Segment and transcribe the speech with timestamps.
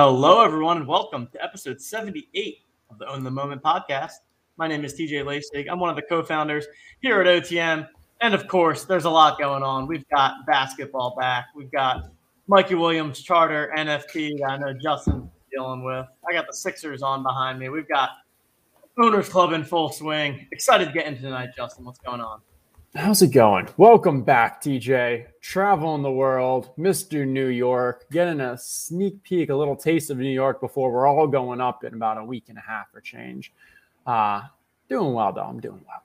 [0.00, 2.58] Hello, everyone, and welcome to episode 78
[2.88, 4.12] of the Own the Moment podcast.
[4.56, 5.66] My name is TJ Lasig.
[5.68, 6.66] I'm one of the co founders
[7.00, 7.88] here at OTM.
[8.20, 9.88] And of course, there's a lot going on.
[9.88, 12.12] We've got basketball back, we've got
[12.46, 16.06] Mikey Williams charter NFT that I know Justin's dealing with.
[16.28, 17.68] I got the Sixers on behind me.
[17.68, 18.10] We've got
[19.02, 20.46] Owners Club in full swing.
[20.52, 21.84] Excited to get into tonight, Justin.
[21.84, 22.40] What's going on?
[22.94, 23.68] How's it going?
[23.76, 25.26] Welcome back, TJ.
[25.42, 27.28] Traveling the world, Mr.
[27.28, 31.26] New York, getting a sneak peek, a little taste of New York before we're all
[31.26, 33.52] going up in about a week and a half or change.
[34.06, 34.40] Uh,
[34.88, 35.42] doing well, though.
[35.42, 36.02] I'm doing well.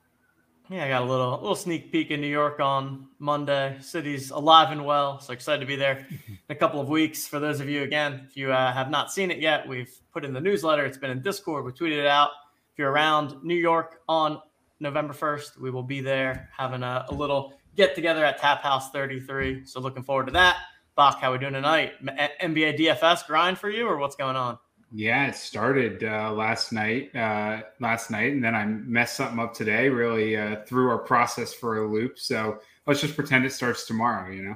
[0.69, 3.77] Yeah, I got a little little sneak peek in New York on Monday.
[3.79, 7.25] City's alive and well, so excited to be there in a couple of weeks.
[7.25, 10.25] For those of you, again, if you uh, have not seen it yet, we've put
[10.25, 10.85] in the newsletter.
[10.85, 11.63] It's been in Discord.
[11.63, 12.31] We tweeted it out.
[12.73, 14.41] If you're around New York on
[14.79, 15.59] November 1st.
[15.59, 19.65] We will be there having a, a little get together at Tap House 33.
[19.65, 20.57] So looking forward to that.
[20.95, 21.93] Bach, how we doing tonight?
[22.05, 24.59] NBA DFS grind for you, or what's going on?
[24.91, 27.15] Yeah, it started uh, last night.
[27.15, 29.89] Uh, last night, and then I messed something up today.
[29.89, 32.19] Really uh, threw our process for a loop.
[32.19, 34.31] So let's just pretend it starts tomorrow.
[34.31, 34.55] You know.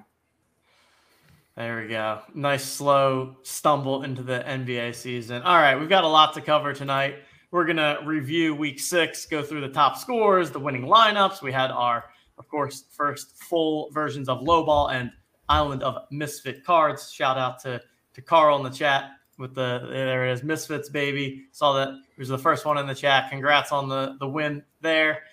[1.56, 2.20] There we go.
[2.36, 5.42] Nice slow stumble into the NBA season.
[5.42, 7.16] All right, we've got a lot to cover tonight.
[7.52, 11.42] We're going to review week six, go through the top scores, the winning lineups.
[11.42, 12.06] We had our,
[12.38, 15.12] of course, first full versions of Lowball and
[15.48, 17.09] Island of Misfit cards.
[17.12, 17.81] Shout out to,
[18.14, 21.45] to Carl in the chat with the, there it is, Misfits, baby.
[21.53, 23.30] Saw that he was the first one in the chat.
[23.30, 25.23] Congrats on the, the win there.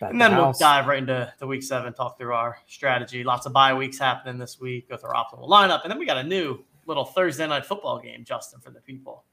[0.00, 3.22] and then we'll dive right into the week seven, talk through our strategy.
[3.22, 5.82] Lots of bye weeks happening this week, go through our optimal lineup.
[5.84, 9.24] And then we got a new little Thursday night football game, Justin, for the people.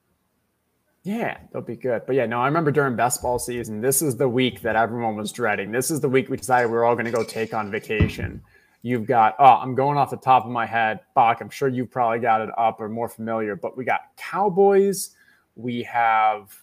[1.04, 2.04] Yeah, they'll be good.
[2.06, 5.16] But yeah, no, I remember during best ball season, this is the week that everyone
[5.16, 5.72] was dreading.
[5.72, 8.42] This is the week we decided we were all going to go take on vacation.
[8.82, 11.00] You've got, oh, I'm going off the top of my head.
[11.16, 15.16] Bach, I'm sure you probably got it up or more familiar, but we got Cowboys.
[15.56, 16.54] We have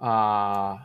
[0.00, 0.78] uh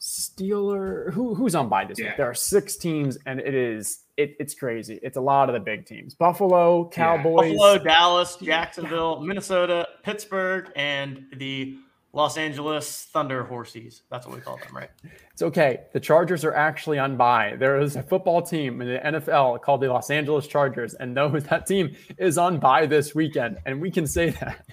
[0.00, 1.12] Steeler.
[1.12, 2.06] Who, who's on by this yeah.
[2.06, 2.16] week?
[2.16, 4.98] There are six teams, and it is it, it's crazy.
[5.02, 7.56] It's a lot of the big teams: Buffalo, Cowboys, yeah.
[7.56, 11.76] Buffalo, Dallas, Jacksonville, Minnesota, Pittsburgh, and the
[12.12, 14.02] Los Angeles Thunder Horses.
[14.10, 14.90] That's what we call them, right?
[15.32, 15.82] It's okay.
[15.92, 17.56] The Chargers are actually on bye.
[17.58, 21.44] There is a football team in the NFL called the Los Angeles Chargers, and those
[21.44, 24.66] that team is on bye this weekend, and we can say that.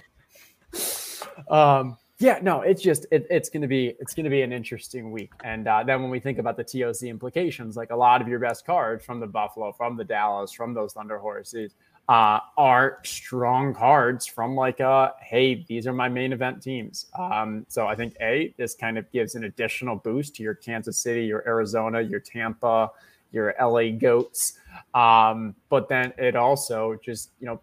[1.50, 4.50] um, yeah, no, it's just it, it's going to be it's going to be an
[4.50, 5.30] interesting week.
[5.44, 8.38] And uh, then when we think about the TOC implications, like a lot of your
[8.38, 11.74] best cards from the Buffalo, from the Dallas, from those Thunder horses
[12.08, 17.06] uh, are strong cards from like uh hey, these are my main event teams.
[17.18, 20.96] Um, so I think a this kind of gives an additional boost to your Kansas
[20.96, 22.90] City, your Arizona, your Tampa,
[23.32, 24.58] your LA Goats.
[24.94, 27.60] Um, but then it also just you know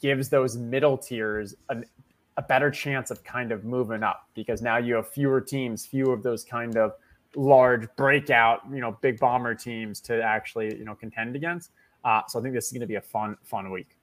[0.00, 1.84] gives those middle tiers an
[2.36, 6.10] a better chance of kind of moving up because now you have fewer teams, few
[6.10, 6.92] of those kind of
[7.36, 11.70] large breakout, you know, big bomber teams to actually, you know, contend against.
[12.04, 13.96] Uh, so I think this is going to be a fun, fun week.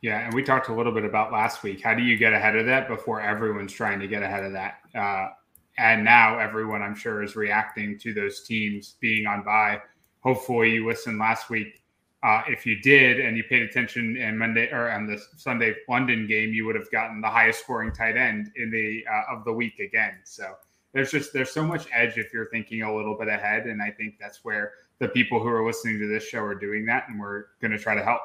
[0.00, 1.82] Yeah, and we talked a little bit about last week.
[1.82, 4.78] How do you get ahead of that before everyone's trying to get ahead of that?
[4.94, 5.28] Uh,
[5.76, 9.80] and now everyone, I'm sure, is reacting to those teams being on bye.
[10.20, 11.82] Hopefully, you listened last week
[12.22, 16.26] uh, if you did and you paid attention in Monday or on the Sunday London
[16.26, 19.52] game, you would have gotten the highest scoring tight end in the uh, of the
[19.52, 20.14] week again.
[20.24, 20.54] So
[20.92, 23.90] there's just there's so much edge if you're thinking a little bit ahead, and I
[23.90, 27.20] think that's where the people who are listening to this show are doing that, and
[27.20, 28.20] we're going to try to help.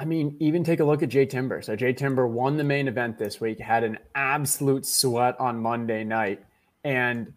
[0.00, 1.60] I mean, even take a look at Jay Timber.
[1.60, 6.04] So Jay Timber won the main event this week, had an absolute sweat on Monday
[6.04, 6.44] night,
[6.84, 7.32] and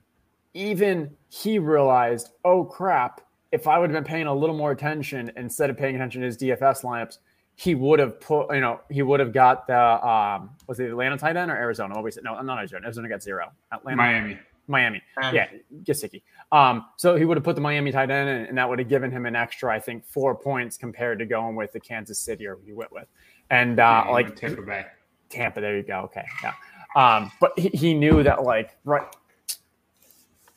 [0.53, 3.21] even he realized, oh crap,
[3.51, 6.27] if I would have been paying a little more attention instead of paying attention to
[6.27, 7.17] his DFS lineups,
[7.55, 11.17] he would have put, you know, he would have got the um was it Atlanta
[11.17, 11.93] tight end or Arizona?
[11.93, 12.23] What we said?
[12.23, 12.85] No, not Arizona.
[12.85, 13.51] Arizona got zero.
[13.71, 13.97] Atlanta.
[13.97, 14.39] Miami.
[14.67, 15.01] Miami.
[15.21, 15.47] Um, yeah,
[15.83, 16.21] Gesicki.
[16.51, 18.87] Um, so he would have put the Miami tight end, and, and, that would have
[18.87, 22.47] given him an extra, I think, four points compared to going with the Kansas City
[22.47, 23.07] or he went with.
[23.49, 24.85] And uh, yeah, like Tampa Bay.
[25.29, 26.01] Tampa, there you go.
[26.01, 26.53] Okay, yeah.
[26.95, 29.03] Um, but he, he knew that like right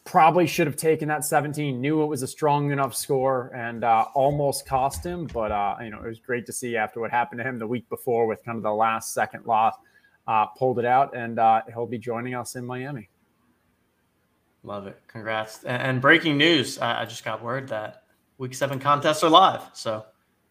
[0.05, 4.05] probably should have taken that 17 knew it was a strong enough score and uh,
[4.15, 7.39] almost cost him but uh, you know it was great to see after what happened
[7.39, 9.75] to him the week before with kind of the last second loss
[10.27, 13.09] uh, pulled it out and uh, he'll be joining us in miami.
[14.63, 14.99] Love it.
[15.09, 15.65] Congrats.
[15.65, 18.05] And breaking news i just got word that
[18.37, 19.63] week seven contests are live.
[19.73, 20.05] So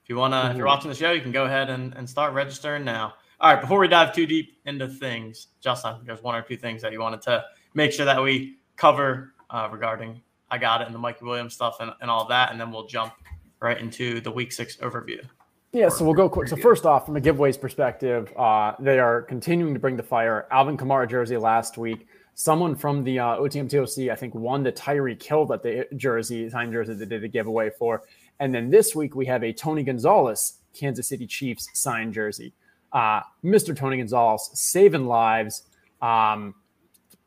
[0.03, 2.09] if you want to if you're watching the show you can go ahead and, and
[2.09, 3.13] start registering now.
[3.39, 6.81] All right before we dive too deep into things justin there's one or two things
[6.81, 7.43] that you wanted to
[7.75, 10.21] make sure that we cover uh, regarding
[10.51, 12.87] I got it and the Mikey Williams stuff and, and all that, and then we'll
[12.87, 13.13] jump
[13.59, 15.23] right into the week six overview.
[15.71, 16.47] Yeah, so we'll go quick.
[16.49, 20.47] So first off, from a giveaways perspective, uh, they are continuing to bring the fire.
[20.51, 22.07] Alvin Kamara jersey last week.
[22.35, 26.47] Someone from the uh, OTM TOC, I think, won the Tyreek Hill that the jersey,
[26.49, 28.03] signed jersey that they did a giveaway for.
[28.39, 32.53] And then this week we have a Tony Gonzalez Kansas City Chiefs signed jersey.
[32.91, 33.75] Uh, Mr.
[33.75, 35.63] Tony Gonzalez saving lives.
[36.01, 36.53] Um,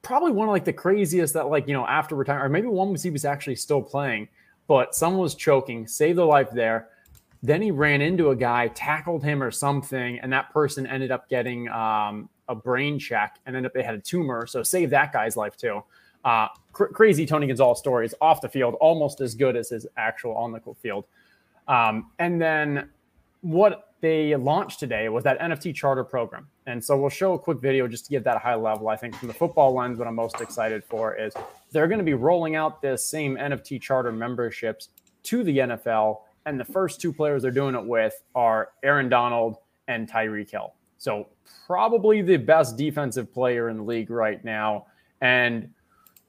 [0.06, 2.92] probably one of like the craziest that like you know after retirement, or maybe one
[2.92, 4.28] was he was actually still playing,
[4.68, 6.88] but someone was choking, saved their life there.
[7.42, 11.28] Then he ran into a guy, tackled him or something, and that person ended up
[11.28, 15.12] getting um, a brain check and ended up they had a tumor, so saved that
[15.12, 15.82] guy's life too.
[16.24, 20.36] Uh, cr- crazy Tony Gonzalez stories off the field, almost as good as his actual
[20.36, 21.04] on the field.
[21.66, 22.90] Um, and then
[23.40, 26.48] what they launched today was that NFT charter program.
[26.66, 28.88] And so we'll show a quick video just to give that high level.
[28.88, 31.32] I think from the football lens, what I'm most excited for is
[31.70, 34.88] they're going to be rolling out this same NFT charter memberships
[35.24, 36.22] to the NFL.
[36.44, 40.74] And the first two players they're doing it with are Aaron Donald and Tyreek Hill.
[40.98, 41.28] So
[41.66, 44.86] probably the best defensive player in the league right now.
[45.20, 45.70] And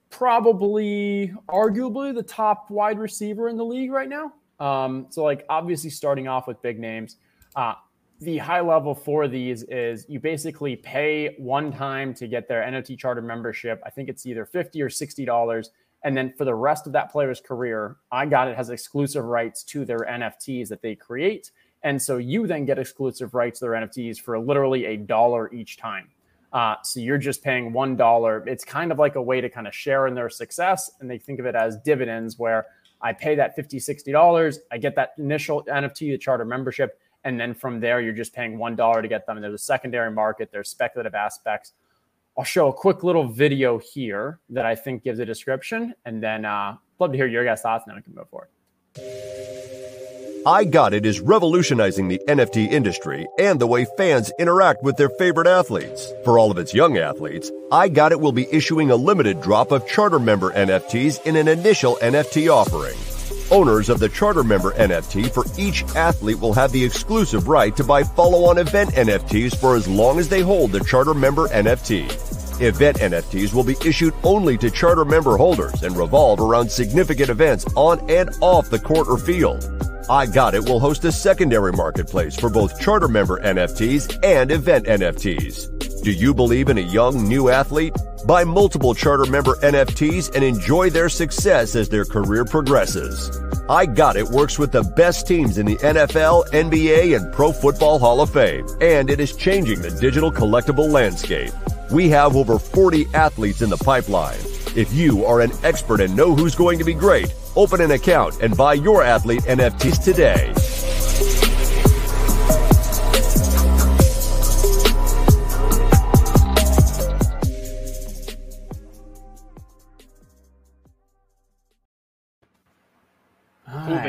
[0.10, 4.34] probably arguably the top wide receiver in the league right now.
[4.60, 7.18] Um, so like obviously starting off with big names.
[7.56, 7.74] Uh,
[8.20, 12.98] the high level for these is you basically pay one time to get their NFT
[12.98, 13.82] charter membership.
[13.86, 15.68] I think it's either 50 or $60.
[16.04, 19.64] And then for the rest of that player's career, I got it has exclusive rights
[19.66, 21.52] to their NFTs that they create.
[21.84, 25.78] And so you then get exclusive rights to their NFTs for literally a dollar each
[25.78, 26.10] time.
[26.54, 28.44] Uh, so you're just paying one dollar.
[28.48, 30.90] It's kind of like a way to kind of share in their success.
[31.00, 32.66] And they think of it as dividends where
[33.02, 34.58] I pay that 50 $60.
[34.72, 37.00] I get that initial NFT, the charter membership.
[37.28, 39.36] And then from there, you're just paying $1 to get them.
[39.36, 41.74] And there's a secondary market, there's speculative aspects.
[42.38, 45.94] I'll show a quick little video here that I think gives a description.
[46.06, 48.48] And then uh, love to hear your guys' thoughts, and then we can move forward.
[50.46, 55.10] I Got It is revolutionizing the NFT industry and the way fans interact with their
[55.10, 56.14] favorite athletes.
[56.24, 59.74] For all of its young athletes, I Got It will be issuing a limited drop
[59.74, 63.17] of charter member NFTs in an initial NFT offering.
[63.50, 67.84] Owners of the charter member NFT for each athlete will have the exclusive right to
[67.84, 72.62] buy follow on event NFTs for as long as they hold the charter member NFT.
[72.62, 77.66] Event NFTs will be issued only to charter member holders and revolve around significant events
[77.76, 79.64] on and off the court or field.
[80.10, 84.86] I Got It will host a secondary marketplace for both charter member NFTs and event
[84.88, 85.77] NFTs.
[86.08, 87.94] Do you believe in a young, new athlete?
[88.26, 93.30] Buy multiple charter member NFTs and enjoy their success as their career progresses.
[93.68, 98.00] I Got It works with the best teams in the NFL, NBA, and Pro Football
[98.00, 101.52] Hall of Fame, and it is changing the digital collectible landscape.
[101.92, 104.40] We have over 40 athletes in the pipeline.
[104.78, 108.42] If you are an expert and know who's going to be great, open an account
[108.42, 110.54] and buy your athlete NFTs today.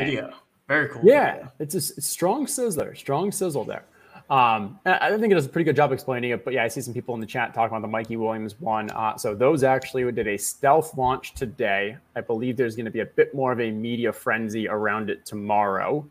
[0.05, 0.33] Video.
[0.67, 1.01] Very cool.
[1.03, 1.51] Yeah, video.
[1.59, 3.85] it's a, strong sizzler, strong sizzle there.
[4.29, 6.81] Um, I think it does a pretty good job explaining it, but yeah, I see
[6.81, 8.91] some people in the chat talking about the Mikey Williams one.
[8.91, 11.97] Uh, so those actually did a stealth launch today.
[12.15, 15.25] I believe there's going to be a bit more of a media frenzy around it
[15.25, 16.05] tomorrow.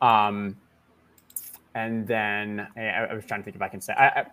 [0.00, 0.56] Um,
[1.74, 4.26] and then I, I, was trying to think if I can say I, I,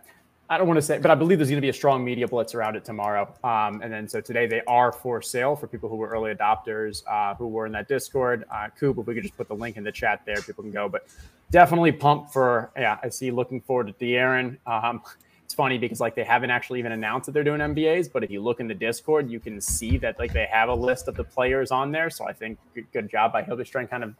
[0.52, 2.28] I don't want to say, but I believe there's going to be a strong media
[2.28, 3.34] blitz around it tomorrow.
[3.42, 7.04] Um, and then so today they are for sale for people who were early adopters,
[7.10, 8.44] uh, who were in that Discord.
[8.52, 10.74] Uh, Coop, if we could just put the link in the chat there, people can
[10.74, 10.90] go.
[10.90, 11.08] But
[11.52, 12.98] definitely pumped for yeah.
[13.02, 13.32] I see.
[13.32, 14.58] Looking forward to De'Aaron.
[14.68, 15.02] Um,
[15.46, 18.30] it's funny because like they haven't actually even announced that they're doing NBAs, but if
[18.30, 21.16] you look in the Discord, you can see that like they have a list of
[21.16, 22.10] the players on there.
[22.10, 24.16] So I think good, good job by Hildestrand, kind of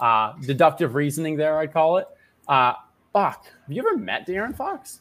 [0.00, 1.60] uh, deductive reasoning there.
[1.60, 2.08] I'd call it.
[2.48, 2.72] Uh,
[3.12, 4.98] Bach, have you ever met De'Aaron Fox?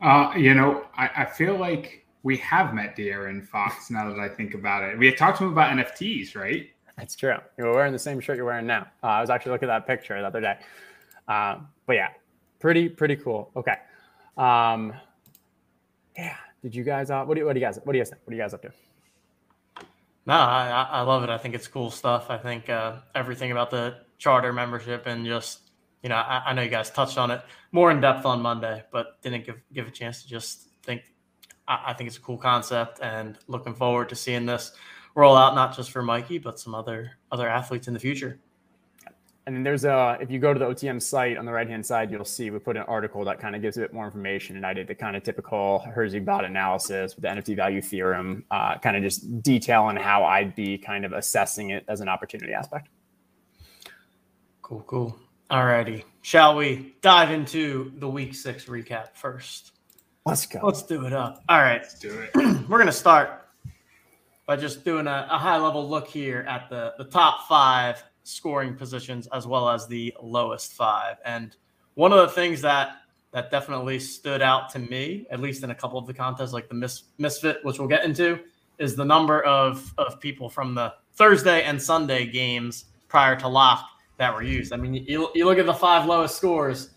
[0.00, 4.28] Uh, you know, I, I feel like we have met De'Aaron Fox now that I
[4.28, 4.98] think about it.
[4.98, 6.68] We had talked to him about NFTs, right?
[6.96, 7.36] That's true.
[7.58, 8.88] You were wearing the same shirt you're wearing now.
[9.02, 10.58] Uh, I was actually looking at that picture the other day.
[11.28, 12.08] Uh, but yeah,
[12.58, 13.50] pretty pretty cool.
[13.54, 13.76] Okay.
[14.36, 14.94] Um,
[16.16, 16.36] yeah.
[16.62, 17.10] Did you guys?
[17.10, 17.78] Uh, what do you, what do you guys?
[17.84, 18.22] What do you guys think?
[18.24, 18.72] What are you guys up to?
[20.26, 21.30] No, I, I love it.
[21.30, 22.30] I think it's cool stuff.
[22.30, 25.65] I think uh, everything about the charter membership and just
[26.06, 28.84] you know, I, I, know you guys touched on it more in depth on Monday,
[28.92, 31.02] but didn't give give a chance to just think.
[31.66, 34.70] I, I think it's a cool concept, and looking forward to seeing this
[35.16, 38.38] roll out not just for Mikey, but some other other athletes in the future.
[39.46, 41.84] And then there's a, if you go to the OTM site on the right hand
[41.84, 44.54] side, you'll see we put an article that kind of gives a bit more information.
[44.56, 48.44] And I did the kind of typical Herzig bot analysis with the NFT value theorem,
[48.52, 52.08] uh, kind of just detail detailing how I'd be kind of assessing it as an
[52.08, 52.88] opportunity aspect.
[54.62, 55.16] Cool, cool.
[55.50, 56.02] Alrighty.
[56.22, 59.72] Shall we dive into the week six recap first?
[60.24, 60.58] Let's go.
[60.60, 61.44] Let's do it up.
[61.48, 61.82] All right.
[61.82, 62.34] Let's do it.
[62.68, 63.46] We're going to start
[64.46, 68.74] by just doing a, a high level look here at the, the top five scoring
[68.74, 71.16] positions as well as the lowest five.
[71.24, 71.56] And
[71.94, 72.96] one of the things that
[73.32, 76.68] that definitely stood out to me, at least in a couple of the contests, like
[76.68, 78.40] the mis- misfit, which we'll get into,
[78.78, 83.86] is the number of of people from the Thursday and Sunday games prior to lock
[84.18, 84.72] that were used.
[84.72, 86.90] I mean, you, you look at the five lowest scores,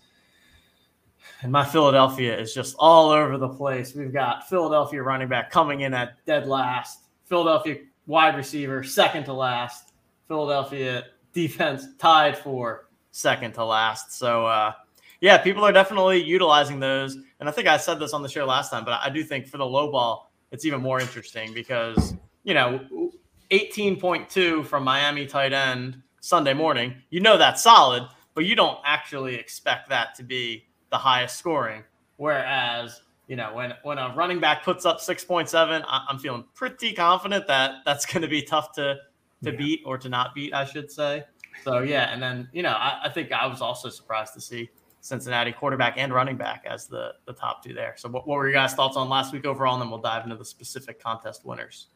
[1.42, 3.94] and my Philadelphia is just all over the place.
[3.94, 9.32] We've got Philadelphia running back coming in at dead last, Philadelphia wide receiver second to
[9.32, 9.92] last,
[10.28, 14.12] Philadelphia defense tied for second to last.
[14.12, 14.72] So, uh,
[15.20, 17.16] yeah, people are definitely utilizing those.
[17.40, 19.46] And I think I said this on the show last time, but I do think
[19.46, 22.80] for the low ball, it's even more interesting because, you know,
[23.50, 29.34] 18.2 from Miami tight end Sunday morning, you know that's solid, but you don't actually
[29.34, 31.82] expect that to be the highest scoring.
[32.16, 37.46] Whereas, you know, when when a running back puts up 6.7, I'm feeling pretty confident
[37.46, 38.96] that that's going to be tough to
[39.42, 39.56] to yeah.
[39.56, 41.24] beat or to not beat, I should say.
[41.64, 44.70] So yeah, and then you know, I, I think I was also surprised to see
[45.00, 47.94] Cincinnati quarterback and running back as the the top two there.
[47.96, 49.74] So what, what were your guys' thoughts on last week overall?
[49.74, 51.88] And then we'll dive into the specific contest winners.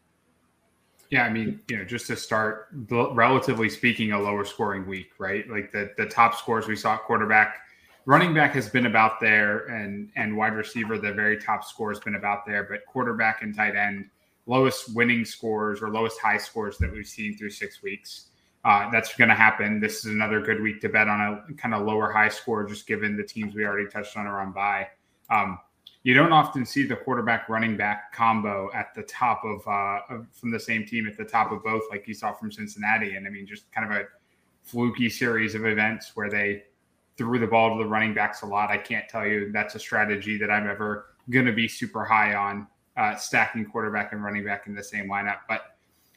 [1.11, 5.49] Yeah, I mean, you know, just to start, relatively speaking, a lower scoring week, right?
[5.49, 7.59] Like the the top scores we saw quarterback,
[8.07, 12.01] running back has been about there, and and wide receiver, the very top score has
[12.01, 14.09] been about there, but quarterback and tight end,
[14.47, 18.29] lowest winning scores or lowest high scores that we've seen through six weeks.
[18.65, 19.79] Uh, that's going to happen.
[19.79, 22.87] This is another good week to bet on a kind of lower high score, just
[22.87, 24.89] given the teams we already touched on are on bye.
[25.29, 25.59] Um,
[26.05, 30.51] you don't often see the quarterback running back combo at the top of, uh, from
[30.51, 33.17] the same team at the top of both, like you saw from Cincinnati.
[33.17, 34.05] And I mean, just kind of a
[34.63, 36.65] fluky series of events where they
[37.17, 38.71] threw the ball to the running backs a lot.
[38.71, 42.35] I can't tell you that's a strategy that I'm ever going to be super high
[42.35, 42.67] on
[42.99, 45.39] uh, stacking quarterback and running back in the same lineup.
[45.49, 45.77] But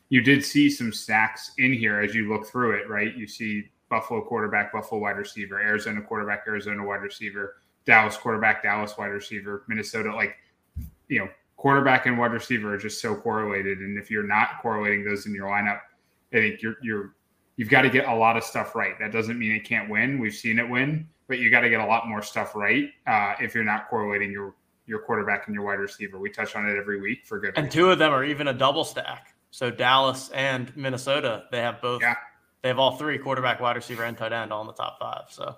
[0.09, 3.15] you did see some stacks in here as you look through it, right?
[3.15, 7.55] You see Buffalo quarterback, Buffalo wide receiver, Arizona quarterback, Arizona wide receiver
[7.87, 10.35] Dallas quarterback, Dallas wide receiver, Minnesota, like,
[11.07, 13.79] you know, quarterback and wide receiver are just so correlated.
[13.79, 15.79] And if you're not correlating those in your lineup,
[16.31, 17.15] I think you're, you're,
[17.55, 18.99] you've got to get a lot of stuff right.
[18.99, 20.19] That doesn't mean it can't win.
[20.19, 23.33] We've seen it win, but you got to get a lot more stuff right uh,
[23.39, 24.53] if you're not correlating your,
[24.85, 26.19] your quarterback and your wide receiver.
[26.19, 27.53] We touch on it every week for good.
[27.55, 27.79] And reason.
[27.79, 29.33] two of them are even a double stack.
[29.49, 32.01] So Dallas and Minnesota, they have both.
[32.01, 32.15] Yeah.
[32.61, 35.25] They have all three quarterback, wide receiver, and tight end all in the top five.
[35.29, 35.55] So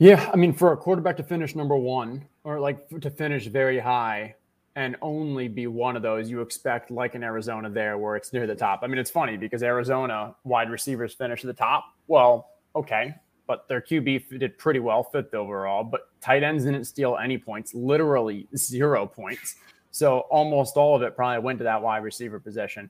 [0.00, 3.78] yeah, I mean, for a quarterback to finish number one or like to finish very
[3.78, 4.34] high
[4.74, 8.46] and only be one of those, you expect like in Arizona there where it's near
[8.46, 8.80] the top.
[8.82, 11.84] I mean, it's funny because Arizona wide receivers finish at the top.
[12.06, 13.14] Well, okay,
[13.46, 15.84] but their QB did pretty well, fifth overall.
[15.84, 19.56] But tight ends didn't steal any points, literally zero points.
[19.90, 22.88] So almost all of it probably went to that wide receiver position.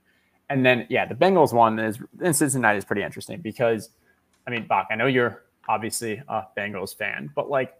[0.48, 3.88] And then, yeah, the Bengals one is in Cincinnati is pretty interesting because,
[4.46, 7.74] I mean, Bach, I know you're obviously a Bengals fan, but like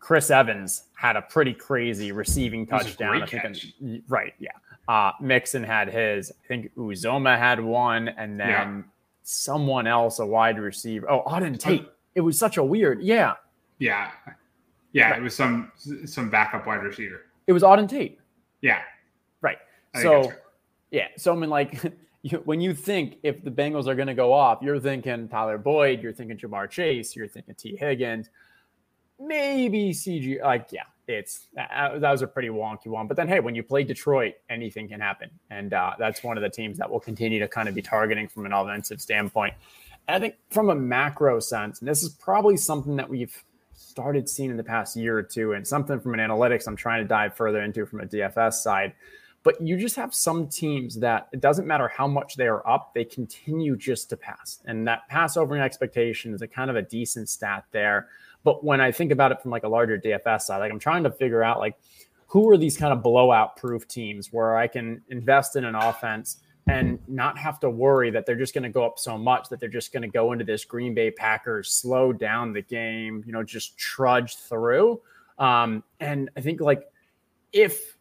[0.00, 3.22] Chris Evans had a pretty crazy receiving touchdown.
[3.22, 4.34] I right?
[4.38, 4.50] Yeah.
[4.88, 6.32] Uh, Mixon had his.
[6.32, 8.82] I think Uzomah had one, and then yeah.
[9.22, 11.08] someone else, a wide receiver.
[11.08, 11.86] Oh, Auden Tate.
[12.14, 13.02] It was such a weird.
[13.02, 13.34] Yeah.
[13.78, 14.10] Yeah.
[14.92, 15.10] Yeah.
[15.10, 15.20] Right.
[15.20, 15.70] It was some
[16.06, 17.26] some backup wide receiver.
[17.46, 18.18] It was Auden Tate.
[18.62, 18.80] Yeah.
[19.42, 19.58] Right.
[20.00, 20.32] So,
[20.90, 21.08] yeah.
[21.16, 21.80] So I mean, like.
[22.22, 25.58] you, when you think if the Bengals are going to go off, you're thinking Tyler
[25.58, 28.28] Boyd, you're thinking Ja'Marr Chase, you're thinking Tee Higgins,
[29.18, 30.42] maybe CG.
[30.42, 33.06] Like, yeah, it's that, that was a pretty wonky one.
[33.06, 36.42] But then, hey, when you play Detroit, anything can happen, and uh, that's one of
[36.42, 39.54] the teams that will continue to kind of be targeting from an offensive standpoint.
[40.06, 44.28] And I think from a macro sense, and this is probably something that we've started
[44.28, 47.08] seeing in the past year or two, and something from an analytics I'm trying to
[47.08, 48.92] dive further into from a DFS side
[49.42, 52.92] but you just have some teams that it doesn't matter how much they are up,
[52.94, 54.60] they continue just to pass.
[54.66, 58.08] And that pass over expectation is a kind of a decent stat there.
[58.44, 61.04] But when I think about it from like a larger DFS side, like I'm trying
[61.04, 61.78] to figure out like
[62.26, 66.38] who are these kind of blowout proof teams where I can invest in an offense
[66.68, 69.58] and not have to worry that they're just going to go up so much that
[69.58, 73.32] they're just going to go into this Green Bay Packers, slow down the game, you
[73.32, 75.00] know, just trudge through.
[75.38, 76.84] Um, and I think like
[77.52, 77.96] if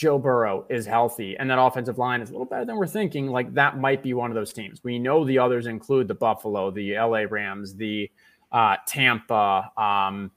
[0.00, 3.26] Joe Burrow is healthy and that offensive line is a little better than we're thinking,
[3.26, 4.82] like that might be one of those teams.
[4.82, 8.10] We know the others include the Buffalo, the LA Rams, the
[8.50, 10.30] uh, Tampa, um,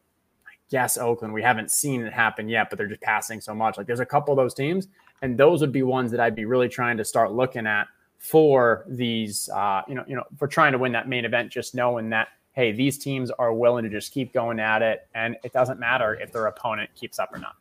[0.45, 1.33] I guess Oakland.
[1.33, 3.77] We haven't seen it happen yet, but they're just passing so much.
[3.77, 4.89] Like there's a couple of those teams,
[5.21, 8.83] and those would be ones that I'd be really trying to start looking at for
[8.89, 12.09] these, uh, you know, you know, for trying to win that main event, just knowing
[12.09, 15.79] that hey, these teams are willing to just keep going at it, and it doesn't
[15.79, 17.55] matter if their opponent keeps up or not.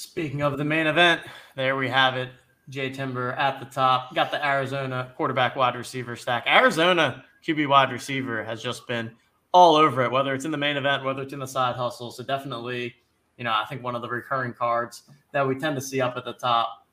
[0.00, 1.20] Speaking of the main event,
[1.56, 2.30] there we have it.
[2.70, 4.14] Jay Timber at the top.
[4.14, 6.44] Got the Arizona quarterback wide receiver stack.
[6.46, 9.10] Arizona QB wide receiver has just been
[9.52, 12.10] all over it, whether it's in the main event, whether it's in the side hustle.
[12.10, 12.94] So definitely,
[13.36, 15.02] you know, I think one of the recurring cards
[15.32, 16.86] that we tend to see up at the top.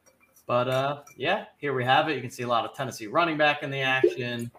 [0.46, 2.16] But uh, yeah, here we have it.
[2.16, 4.52] You can see a lot of Tennessee running back in the action.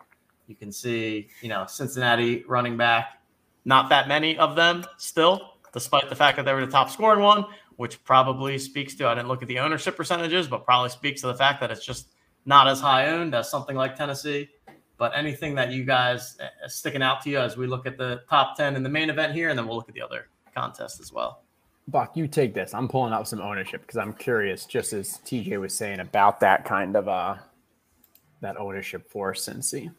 [0.46, 3.20] You can see, you know, Cincinnati running back.
[3.66, 7.20] Not that many of them still, despite the fact that they were the top scoring
[7.20, 7.44] one,
[7.78, 11.28] which probably speaks to I didn't look at the ownership percentages, but probably speaks to
[11.28, 12.08] the fact that it's just
[12.44, 14.48] not as high owned as something like Tennessee.
[14.96, 18.22] But anything that you guys uh, sticking out to you as we look at the
[18.28, 20.98] top 10 in the main event here, and then we'll look at the other contest
[20.98, 21.44] as well.
[21.86, 22.74] Bach, you take this.
[22.74, 26.64] I'm pulling up some ownership because I'm curious, just as TJ was saying about that
[26.64, 27.36] kind of uh
[28.40, 29.92] that ownership for Cincy.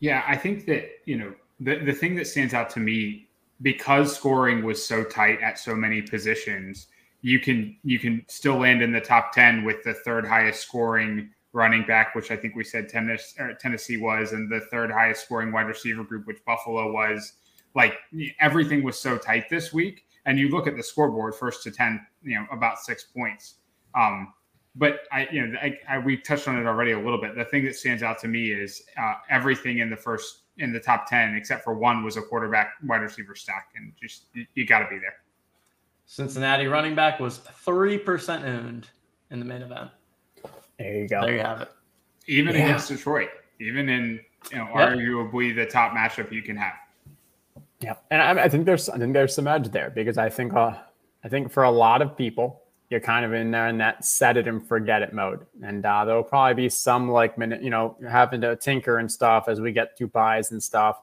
[0.00, 3.28] Yeah, I think that you know the the thing that stands out to me
[3.62, 6.88] because scoring was so tight at so many positions,
[7.22, 11.30] you can you can still land in the top ten with the third highest scoring
[11.52, 15.52] running back, which I think we said Tennessee, Tennessee was, and the third highest scoring
[15.52, 17.34] wide receiver group, which Buffalo was.
[17.74, 17.94] Like
[18.40, 22.04] everything was so tight this week, and you look at the scoreboard, first to ten,
[22.22, 23.54] you know, about six points.
[23.94, 24.34] Um,
[24.74, 27.34] but I, you know, I, I, we touched on it already a little bit.
[27.34, 30.80] The thing that stands out to me is uh, everything in the first in the
[30.80, 34.66] top ten, except for one, was a quarterback wide receiver stack, and just you, you
[34.66, 35.21] got to be there.
[36.12, 38.86] Cincinnati running back was three percent owned
[39.30, 39.88] in the main event.
[40.78, 41.22] There you go.
[41.22, 41.72] There you have it.
[42.26, 42.64] Even yeah.
[42.64, 44.90] against Detroit, even in you know yep.
[44.90, 46.74] arguably the top matchup you can have.
[47.80, 50.52] Yeah, and I, I, think there's I think there's some edge there because I think
[50.52, 50.74] uh,
[51.24, 54.36] I think for a lot of people you're kind of in there in that set
[54.36, 57.96] it and forget it mode, and uh, there'll probably be some like minute you know
[58.06, 61.00] having to tinker and stuff as we get through byes and stuff.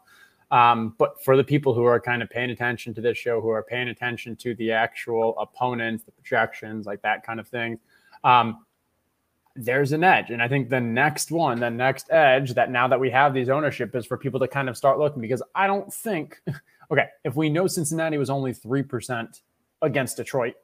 [0.52, 3.50] Um, but for the people who are kind of paying attention to this show, who
[3.50, 7.80] are paying attention to the actual opponents, the projections, like that kind of thing,
[8.24, 8.66] um,
[9.56, 10.32] there's an edge.
[10.32, 13.50] And I think the next one, the next edge that now that we have these
[13.50, 16.42] ownership is for people to kind of start looking because I don't think,
[16.92, 19.42] okay, if we know Cincinnati was only 3%
[19.82, 20.56] against Detroit,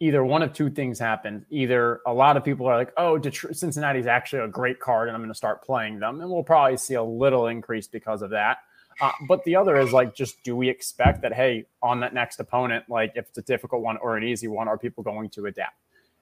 [0.00, 1.44] either one of two things happened.
[1.50, 5.08] Either a lot of people are like, oh, Detroit, Cincinnati is actually a great card
[5.08, 6.20] and I'm going to start playing them.
[6.20, 8.58] And we'll probably see a little increase because of that.
[9.00, 12.38] Uh, but the other is like, just do we expect that, hey, on that next
[12.40, 15.46] opponent, like if it's a difficult one or an easy one, are people going to
[15.46, 15.76] adapt?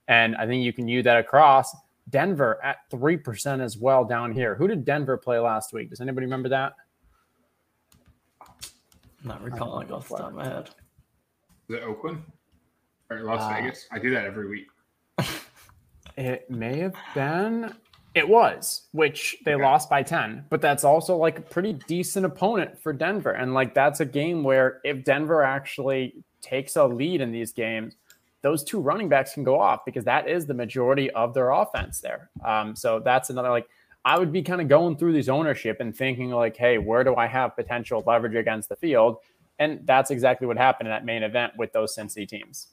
[0.07, 1.75] And I think you can use that across
[2.11, 4.55] Denver at 3% as well down here.
[4.55, 5.91] Who did Denver play last week?
[5.91, 6.75] Does anybody remember that?
[8.41, 10.71] I'm not recalling off the top of my head.
[11.69, 12.23] Is it Oakland
[13.11, 13.87] or Las uh, Vegas?
[13.91, 14.67] I do that every week.
[16.17, 17.75] it may have been.
[18.18, 19.62] It was, which they okay.
[19.62, 23.31] lost by 10, but that's also like a pretty decent opponent for Denver.
[23.31, 27.94] And like that's a game where if Denver actually takes a lead in these games,
[28.42, 32.00] those two running backs can go off because that is the majority of their offense
[32.00, 32.28] there.
[32.44, 33.68] Um, so that's another like
[34.04, 37.14] I would be kind of going through these ownership and thinking like, hey, where do
[37.14, 39.18] I have potential leverage against the field?
[39.61, 42.66] And that's exactly what happened in that main event with those Cincy teams.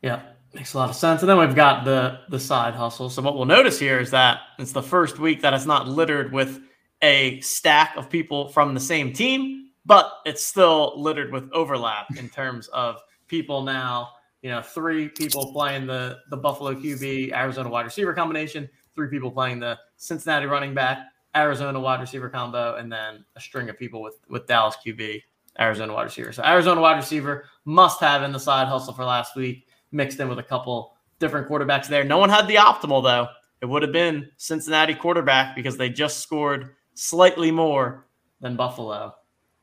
[0.00, 0.22] Yeah,
[0.54, 1.22] makes a lot of sense.
[1.22, 3.08] And then we've got the the side hustle.
[3.10, 6.32] So what we'll notice here is that it's the first week that it's not littered
[6.32, 6.60] with
[7.02, 12.28] a stack of people from the same team, but it's still littered with overlap in
[12.28, 14.10] terms of people now.
[14.42, 19.30] You know, three people playing the the Buffalo QB Arizona wide receiver combination, three people
[19.30, 20.98] playing the Cincinnati running back
[21.34, 25.22] Arizona wide receiver combo, and then a string of people with with Dallas QB
[25.58, 26.32] Arizona wide receiver.
[26.32, 30.28] So Arizona wide receiver must have in the side hustle for last week, mixed in
[30.28, 32.04] with a couple different quarterbacks there.
[32.04, 33.28] No one had the optimal though.
[33.60, 38.06] It would have been Cincinnati quarterback because they just scored slightly more
[38.40, 39.14] than Buffalo.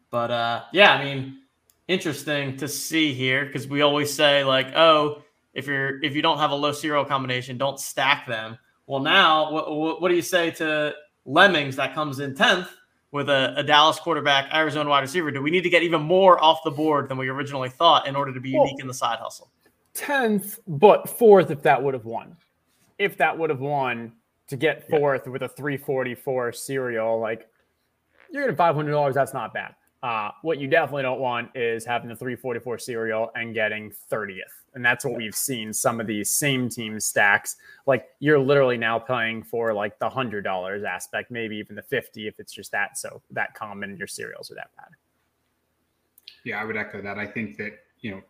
[0.10, 1.40] But uh, yeah, I mean,
[1.88, 5.22] interesting to see here because we always say like, oh,
[5.54, 8.58] if you're if you don't have a low serial combination, don't stack them.
[8.88, 12.70] Well, now what, what do you say to Lemmings that comes in tenth
[13.12, 15.30] with a, a, Dallas quarterback, Arizona wide receiver?
[15.30, 18.16] Do we need to get even more off the board than we originally thought in
[18.16, 19.52] order to be well, unique in the side hustle?
[20.00, 22.38] Tenth, but fourth if that would have won.
[22.98, 24.14] If that would have won
[24.48, 25.32] to get fourth yeah.
[25.34, 27.50] with a 344 serial, like
[28.32, 29.14] you're getting $500.
[29.14, 29.76] That's not bad.
[30.02, 34.40] Uh, what you definitely don't want is having the 344 serial and getting 30th.
[34.74, 37.58] And that's what we've seen some of these same team stacks.
[37.86, 42.26] Like you're literally now paying for like the hundred dollars aspect, maybe even the 50
[42.26, 44.92] if it's just that so that common your serials are that bad.
[46.46, 47.18] Yeah, I would echo that.
[47.18, 48.22] I think that, you know,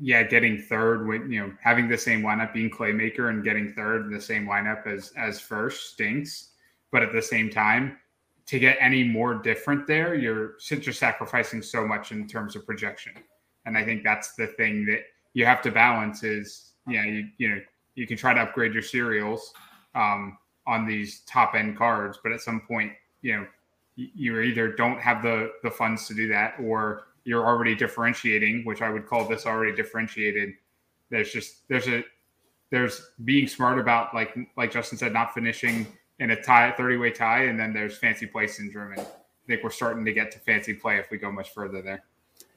[0.00, 4.06] yeah, getting third with you know having the same lineup, being Claymaker and getting third
[4.06, 6.48] in the same lineup as as first stinks.
[6.90, 7.98] But at the same time,
[8.46, 12.66] to get any more different there, you're since you're sacrificing so much in terms of
[12.66, 13.12] projection.
[13.66, 15.02] And I think that's the thing that
[15.34, 17.60] you have to balance is yeah, you you know
[17.94, 19.52] you can try to upgrade your serials
[19.94, 23.46] um, on these top end cards, but at some point, you know,
[23.96, 28.82] you either don't have the the funds to do that or you're already differentiating, which
[28.82, 30.54] I would call this already differentiated.
[31.10, 32.04] There's just there's a
[32.70, 35.86] there's being smart about like like Justin said, not finishing
[36.18, 38.92] in a tie, 30 way tie, and then there's fancy play syndrome.
[38.92, 39.06] And I
[39.46, 42.04] think we're starting to get to fancy play if we go much further there.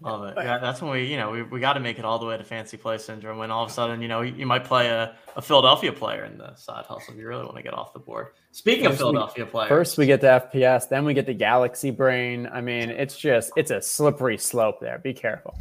[0.03, 0.33] Love it.
[0.35, 2.37] Yeah, that's when we, you know, we, we got to make it all the way
[2.37, 3.37] to fancy play syndrome.
[3.37, 6.37] When all of a sudden, you know, you, might play a, a Philadelphia player in
[6.37, 8.27] the side hustle if you really want to get off the board.
[8.51, 11.33] Speaking first of Philadelphia we, players, first we get the FPS, then we get the
[11.33, 12.49] Galaxy Brain.
[12.51, 14.99] I mean, it's just it's a slippery slope there.
[14.99, 15.57] Be careful.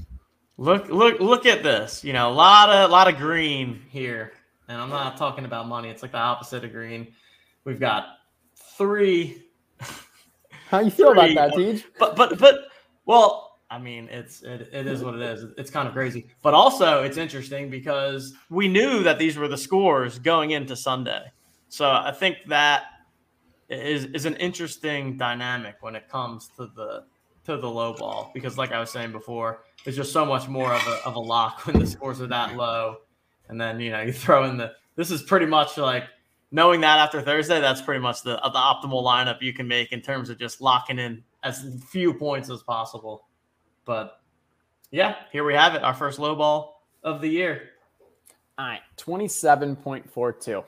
[0.56, 2.02] Look, look, look at this.
[2.02, 4.32] You know, a lot of a lot of green here,
[4.66, 5.88] and I'm not talking about money.
[5.88, 7.14] It's like the opposite of green.
[7.64, 8.06] We've got
[8.76, 9.44] three.
[10.68, 11.84] How you feel three, about that, Deej?
[11.96, 12.64] But but but
[13.06, 15.46] well I mean, it's it, it is what it is.
[15.56, 19.56] It's kind of crazy, but also it's interesting because we knew that these were the
[19.56, 21.32] scores going into Sunday.
[21.70, 22.84] So I think that
[23.70, 27.04] is is an interesting dynamic when it comes to the
[27.46, 30.74] to the low ball because, like I was saying before, it's just so much more
[30.74, 32.98] of a of a lock when the scores are that low,
[33.48, 34.72] and then you know you throw in the.
[34.96, 36.04] This is pretty much like
[36.50, 37.58] knowing that after Thursday.
[37.58, 40.98] That's pretty much the the optimal lineup you can make in terms of just locking
[40.98, 43.24] in as few points as possible.
[43.84, 44.20] But
[44.90, 45.82] yeah, here we have it.
[45.82, 47.70] Our first low ball of the year.
[48.58, 50.64] All right, 27.42.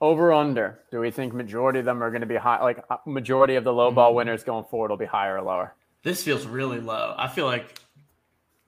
[0.00, 0.80] Over under.
[0.90, 2.62] Do we think majority of them are going to be high?
[2.62, 4.16] Like uh, majority of the low ball mm-hmm.
[4.16, 5.74] winners going forward will be higher or lower?
[6.02, 7.14] This feels really low.
[7.18, 7.80] I feel like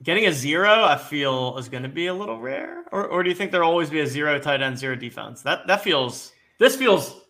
[0.03, 2.85] getting a zero, I feel is going to be a little rare.
[2.91, 5.43] Or, or do you think there'll always be a zero tight end, zero defense?
[5.43, 7.21] That that feels this feels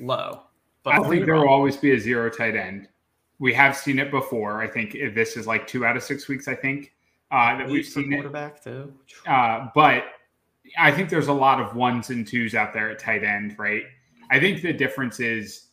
[0.00, 0.42] low.
[0.84, 2.88] But I think there will always be a zero tight end
[3.42, 4.62] we have seen it before.
[4.62, 6.46] I think this is like two out of six weeks.
[6.46, 6.92] I think
[7.32, 8.62] uh, that we've seen quarterback it.
[8.62, 8.94] too.
[9.26, 10.04] Uh, but
[10.78, 13.82] I think there's a lot of ones and twos out there at tight end, right?
[14.30, 15.70] I think the difference is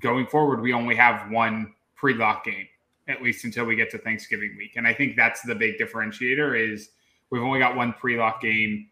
[0.00, 2.66] going forward, we only have one pre-lock game
[3.06, 6.58] at least until we get to Thanksgiving week, and I think that's the big differentiator
[6.58, 6.88] is
[7.28, 8.88] we've only got one pre-lock game.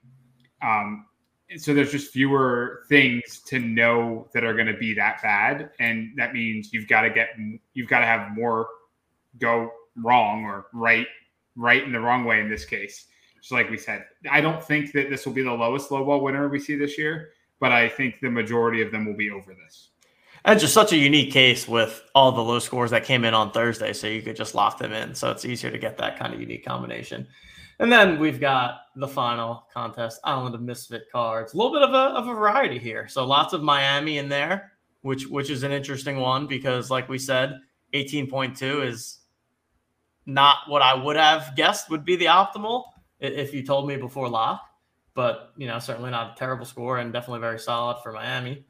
[0.60, 1.06] Um,
[1.56, 5.70] so there's just fewer things to know that are going to be that bad.
[5.78, 7.30] And that means you've got to get
[7.74, 8.68] you've got to have more
[9.38, 11.06] go wrong or right
[11.56, 13.06] right in the wrong way in this case.
[13.40, 16.20] Just like we said i don't think that this will be the lowest low ball
[16.20, 19.52] winner we see this year but i think the majority of them will be over
[19.52, 19.88] this.
[20.44, 23.50] And just such a unique case with all the low scores that came in on
[23.50, 25.14] thursday so you could just lock them in.
[25.14, 27.26] So it's easier to get that kind of unique combination
[27.82, 31.52] and then we've got the final contest, Island of Misfit cards.
[31.52, 33.08] A little bit of a, of a variety here.
[33.08, 37.18] So lots of Miami in there, which which is an interesting one because, like we
[37.18, 37.58] said,
[37.92, 39.18] 18.2 is
[40.26, 42.84] not what I would have guessed would be the optimal
[43.18, 44.62] if you told me before lock.
[45.14, 48.64] But you know, certainly not a terrible score and definitely very solid for Miami.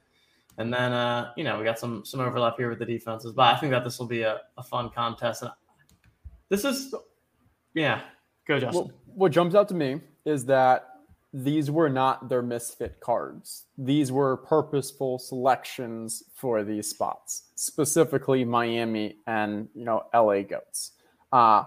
[0.56, 3.54] And then uh, you know, we got some some overlap here with the defenses, but
[3.54, 5.42] I think that this will be a, a fun contest.
[5.42, 5.50] And
[6.48, 6.94] this is
[7.74, 8.00] yeah,
[8.46, 8.84] go Justin.
[8.84, 10.88] Well, what jumps out to me is that
[11.34, 13.64] these were not their misfit cards.
[13.78, 20.92] These were purposeful selections for these spots, specifically Miami and you know LA Goats.
[21.32, 21.64] Uh,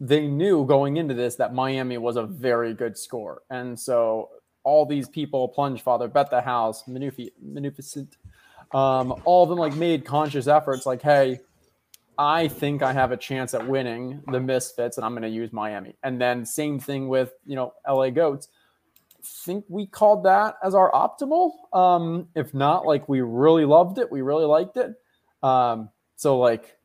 [0.00, 4.30] they knew going into this that Miami was a very good score, and so
[4.62, 8.16] all these people, Plunge Father, Bet the House, Magnificent,
[8.72, 11.40] um, all of them like made conscious efforts, like, hey,
[12.18, 15.52] I think I have a chance at winning the Misfits, and I'm going to use
[15.52, 15.96] Miami.
[16.02, 18.48] And then same thing with you know LA Goats.
[19.22, 21.52] Think we called that as our optimal.
[21.72, 24.94] Um, if not, like we really loved it, we really liked it.
[25.42, 26.76] Um, so like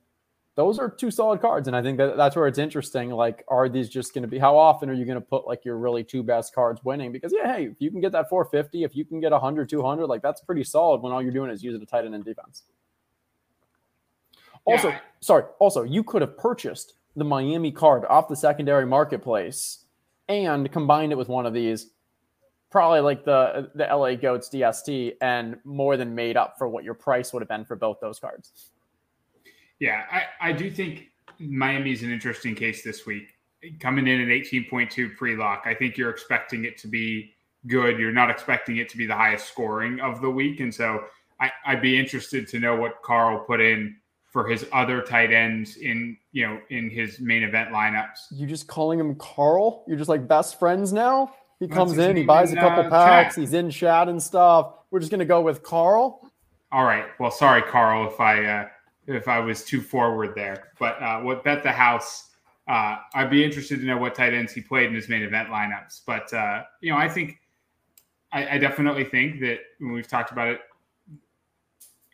[0.55, 3.09] those are two solid cards, and I think that that's where it's interesting.
[3.09, 4.39] Like, are these just going to be?
[4.39, 7.11] How often are you going to put like your really two best cards winning?
[7.11, 10.07] Because yeah, hey, if you can get that 450, if you can get 100, 200,
[10.07, 12.63] like that's pretty solid when all you're doing is using a tight end in defense.
[14.65, 14.99] Also, yeah.
[15.21, 15.43] sorry.
[15.59, 19.85] Also, you could have purchased the Miami card off the secondary marketplace
[20.27, 21.91] and combined it with one of these,
[22.71, 26.95] probably like the the LA Goats DST, and more than made up for what your
[26.95, 28.71] price would have been for both those cards.
[29.79, 33.33] Yeah, I, I do think Miami is an interesting case this week.
[33.79, 37.33] Coming in at 18.2 pre lock, I think you're expecting it to be
[37.67, 37.99] good.
[37.99, 40.59] You're not expecting it to be the highest scoring of the week.
[40.59, 41.05] And so
[41.39, 43.97] I, I'd be interested to know what Carl put in
[44.35, 48.17] for his other tight ends in you know in his main event lineups.
[48.31, 49.85] You just calling him Carl?
[49.87, 51.33] You're just like best friends now.
[51.61, 53.41] He comes in, he buys a couple uh, packs, chat.
[53.41, 54.73] he's in chat and stuff.
[54.91, 56.29] We're just gonna go with Carl.
[56.73, 57.05] All right.
[57.17, 58.67] Well, sorry, Carl, if I uh,
[59.07, 60.73] if I was too forward there.
[60.79, 62.31] But uh, what bet the house?
[62.67, 65.47] Uh, I'd be interested to know what tight ends he played in his main event
[65.47, 66.01] lineups.
[66.05, 67.39] But uh, you know, I think
[68.33, 70.59] I, I definitely think that when we've talked about it,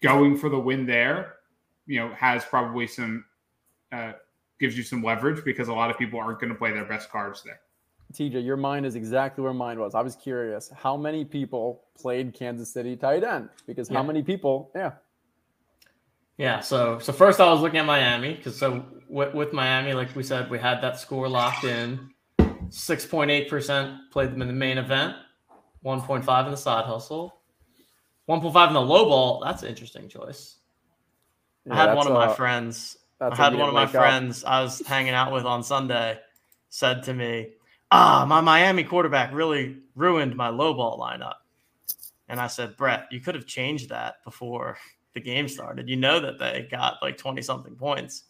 [0.03, 1.37] going for the win there,
[1.91, 3.25] you know, has probably some
[3.91, 4.13] uh,
[4.61, 7.11] gives you some leverage because a lot of people aren't going to play their best
[7.11, 7.59] cards there.
[8.13, 9.93] TJ, your mind is exactly where mine was.
[9.93, 14.71] I was curious how many people played Kansas City tight end because how many people?
[14.73, 14.91] Yeah,
[16.37, 16.61] Yeah.
[16.61, 20.23] So so first I was looking at Miami because so with, with Miami, like we
[20.23, 22.09] said, we had that score locked in.
[22.69, 25.17] Six point eight percent played them in the main event.
[25.81, 27.41] One point five in the side hustle.
[28.27, 29.41] One point five in the low ball.
[29.43, 30.60] That's an interesting choice.
[31.69, 32.97] I had one of my uh, friends.
[33.19, 33.91] I had one of my up.
[33.91, 36.19] friends I was hanging out with on Sunday
[36.69, 37.49] said to me,
[37.91, 41.35] "Ah, my Miami quarterback really ruined my low ball lineup."
[42.27, 44.77] And I said, "Brett, you could have changed that before
[45.13, 45.89] the game started.
[45.89, 48.23] You know that they got like 20 something points."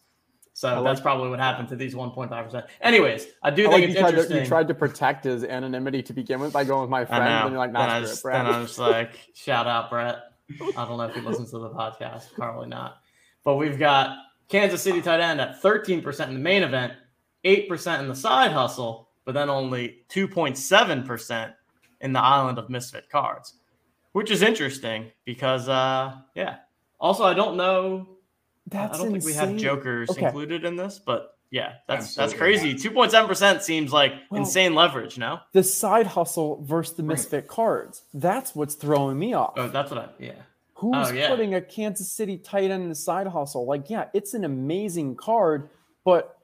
[0.54, 2.66] So like- that's probably what happened to these 1.5%.
[2.82, 4.42] Anyways, I do I think like it's you tried, to, interesting.
[4.42, 7.50] you tried to protect his anonymity to begin with by going with my friend, and
[7.50, 8.46] you're like, then, I just, it, Brad.
[8.46, 10.18] then I was like, shout out Brett.
[10.76, 12.34] I don't know if he listens to the podcast.
[12.34, 13.01] Probably not.
[13.44, 14.16] But we've got
[14.48, 16.92] Kansas City tight end at 13% in the main event,
[17.44, 21.52] 8% in the side hustle, but then only 2.7%
[22.00, 23.54] in the island of misfit cards,
[24.12, 26.56] which is interesting because, uh, yeah.
[27.00, 28.08] Also, I don't know.
[28.68, 30.26] That's I don't think we have jokers Okay.
[30.26, 32.74] included in this, but yeah, that's that's crazy.
[32.74, 35.18] Two point seven percent seems like Well- insane leverage.
[35.18, 37.08] No, The side hustle versus the Right.
[37.10, 38.02] misfit cards.
[38.14, 39.54] That's what's throwing me off.
[39.56, 40.32] oh, that's what I yeah.
[40.82, 41.28] Who's Oh, yeah.
[41.28, 43.64] putting a Kansas City tight end in the side hustle?
[43.66, 45.70] Like, yeah, it's an amazing card,
[46.04, 46.38] but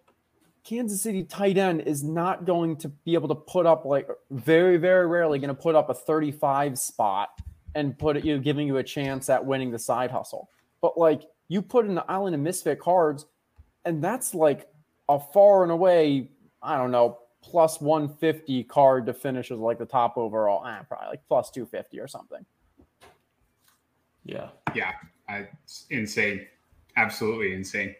[0.63, 4.77] Kansas City tight end is not going to be able to put up like very,
[4.77, 7.31] very rarely going to put up a 35 spot
[7.75, 10.49] and put it, you know, giving you a chance at winning the side hustle.
[10.81, 13.27] But like you put in the island of misfit cards,
[13.85, 14.69] and that's like
[15.09, 16.31] a far and away,
[16.63, 20.65] I don't know, plus 150 card to finish as like the top overall.
[20.65, 22.45] Eh, probably like plus 250 or something.
[24.29, 24.51] Yeah.
[24.75, 24.93] Yeah,
[25.29, 26.47] I, it's insane,
[26.97, 27.95] absolutely insane.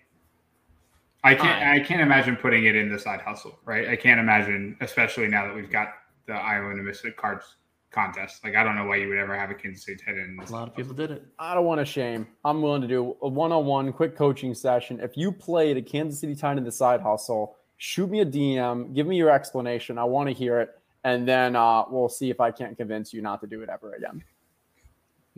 [1.25, 1.63] I can't.
[1.63, 1.83] Alright.
[1.83, 3.89] I can't imagine putting it in the side hustle, right?
[3.89, 5.95] I can't imagine, especially now that we've got
[6.27, 7.57] the Island of Misfit Cards
[7.91, 8.45] contest.
[8.45, 10.39] Like, I don't know why you would ever have a Kansas City tight end.
[10.39, 11.27] In A lot of people did it.
[11.39, 12.27] I don't want to shame.
[12.45, 15.01] I'm willing to do a one-on-one quick coaching session.
[15.01, 18.95] If you played a Kansas City tight in the side hustle, shoot me a DM,
[18.95, 19.99] give me your explanation.
[19.99, 23.23] I want to hear it, and then uh, we'll see if I can't convince you
[23.23, 24.23] not to do it ever again.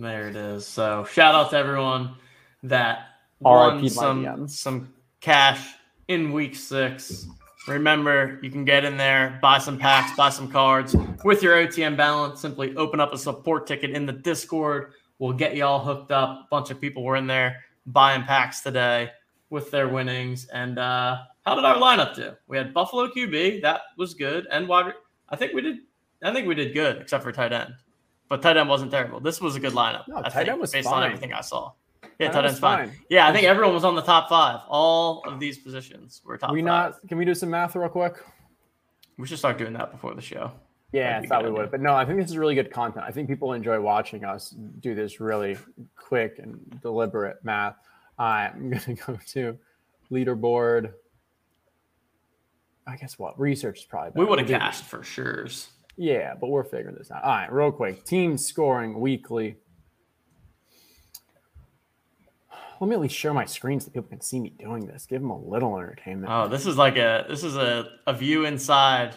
[0.00, 0.66] There it is.
[0.66, 2.16] So shout out to everyone
[2.62, 3.08] that
[3.38, 4.50] won some DMs.
[4.50, 5.74] some cash
[6.08, 7.26] in week six.
[7.68, 11.98] Remember, you can get in there, buy some packs, buy some cards with your OTM
[11.98, 12.40] balance.
[12.40, 14.92] Simply open up a support ticket in the Discord.
[15.18, 16.30] We'll get you all hooked up.
[16.30, 19.10] A bunch of people were in there buying packs today
[19.50, 20.46] with their winnings.
[20.46, 22.32] And uh, how did our lineup do?
[22.48, 24.94] We had Buffalo QB, that was good, and wide.
[25.28, 25.76] I think we did.
[26.22, 27.74] I think we did good, except for tight end.
[28.30, 29.20] But tight end wasn't terrible.
[29.20, 30.06] This was a good lineup.
[30.08, 31.72] No, I tight think, end was based on everything I saw.
[32.18, 32.88] Yeah, Tight tight end's fine.
[32.88, 32.98] fine.
[33.10, 34.60] Yeah, I think everyone was on the top five.
[34.68, 36.64] All of these positions were top we five.
[36.66, 37.08] not?
[37.08, 38.14] Can we do some math real quick?
[39.18, 40.52] We should start doing that before the show.
[40.92, 41.70] Yeah, I thought we would.
[41.72, 43.04] But no, I think this is really good content.
[43.06, 45.56] I think people enjoy watching us do this really
[45.96, 47.76] quick and deliberate math.
[48.18, 49.58] I'm going to go to
[50.10, 50.92] leaderboard.
[52.86, 53.38] I guess what?
[53.40, 55.46] Research is probably We would have cashed for sure.
[56.00, 57.22] Yeah, but we're figuring this out.
[57.22, 58.04] All right, real quick.
[58.06, 59.56] Team scoring weekly.
[62.80, 65.04] Let me at least share my screen so people can see me doing this.
[65.04, 66.32] Give them a little entertainment.
[66.32, 69.14] Oh, this is like a this is a, a view inside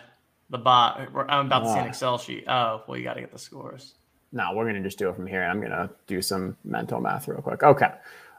[0.49, 0.99] the bot.
[1.29, 1.87] I'm about to see an.
[1.87, 2.43] Excel sheet.
[2.49, 3.93] Oh, well, you got to get the scores.
[4.33, 5.41] No, we're gonna just do it from here.
[5.41, 7.63] I'm gonna do some mental math real quick.
[7.63, 7.91] Okay,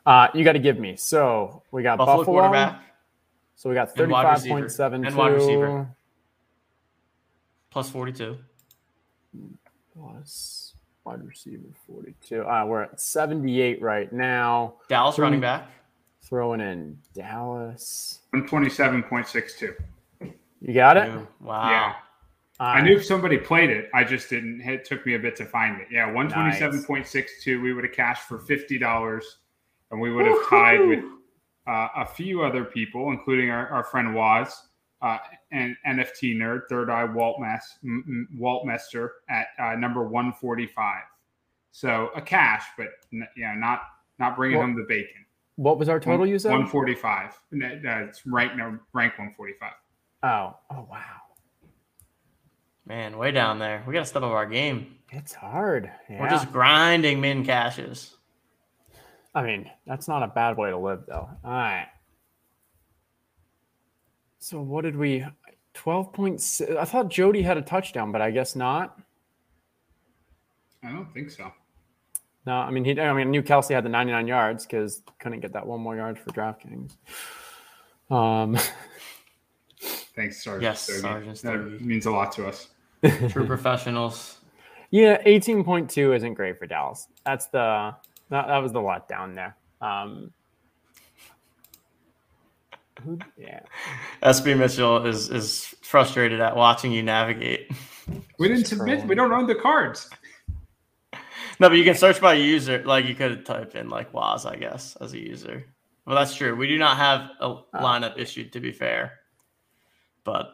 [0.04, 0.96] uh, you got to give me.
[0.96, 2.40] So we got Buffalo, Buffalo.
[2.40, 2.82] quarterback
[3.56, 5.88] So we got thirty-five point seven And wide receiver.
[7.74, 8.38] Plus 42.
[9.96, 12.46] plus wide receiver forty-two.
[12.46, 14.74] Uh, we're at seventy-eight right now.
[14.88, 15.24] Dallas Three.
[15.24, 15.68] running back.
[16.22, 18.20] Throwing in Dallas.
[18.30, 19.74] One twenty-seven point six two.
[20.20, 21.08] You got it.
[21.08, 21.68] Ooh, wow.
[21.68, 21.94] Yeah.
[22.60, 23.90] I knew somebody played it.
[23.92, 24.60] I just didn't.
[24.60, 25.88] It took me a bit to find it.
[25.90, 27.60] Yeah, one twenty-seven point six two.
[27.60, 29.38] We would have cashed for fifty dollars,
[29.90, 31.00] and we would have tied with
[31.66, 34.68] uh, a few other people, including our, our friend Waz
[35.04, 35.18] uh,
[35.52, 40.32] and NFT nerd, Third Eye Walt Mess, M- M- Walt Mester at uh, number one
[40.32, 41.02] forty-five.
[41.72, 43.82] So a cash, but n- yeah, not
[44.18, 45.24] not bringing Well- home the bacon.
[45.56, 46.50] What was our total you said?
[46.50, 47.38] 145.
[47.84, 49.70] That's rank no rank 145.
[50.24, 50.98] Oh, oh wow.
[52.86, 53.84] Man, way down there.
[53.86, 54.96] We got to step up our game.
[55.10, 55.90] It's hard.
[56.10, 56.20] Yeah.
[56.20, 58.16] We're just grinding min cashes.
[59.32, 61.28] I mean, that's not a bad way to live, though.
[61.44, 61.86] All right.
[64.44, 65.24] So what did we?
[65.72, 66.70] Twelve point six.
[66.78, 68.98] I thought Jody had a touchdown, but I guess not.
[70.82, 71.50] I don't think so.
[72.44, 72.90] No, I mean he.
[73.00, 75.96] I mean, I knew Kelce had the ninety-nine yards because couldn't get that one more
[75.96, 76.92] yard for DraftKings.
[78.10, 78.58] Um.
[80.14, 80.62] Thanks, Sergeant.
[80.62, 81.00] Yes, Stogie.
[81.00, 82.68] Sergeant That means a lot to us.
[83.30, 84.40] True professionals.
[84.90, 87.08] Yeah, eighteen point two isn't great for Dallas.
[87.24, 87.94] That's the
[88.28, 89.56] that, that was the lot down there.
[89.80, 90.34] Um.
[93.02, 93.60] Who- Yeah.
[94.22, 97.70] SB Mitchell is is frustrated at watching you navigate.
[98.38, 99.06] We didn't submit.
[99.06, 100.10] We don't own the cards.
[101.58, 102.82] No, but you can search by user.
[102.84, 105.64] Like you could type in like Waz, I guess, as a user.
[106.06, 106.54] Well, that's true.
[106.54, 107.62] We do not have a ah.
[107.74, 109.20] lineup issued, to be fair.
[110.24, 110.50] But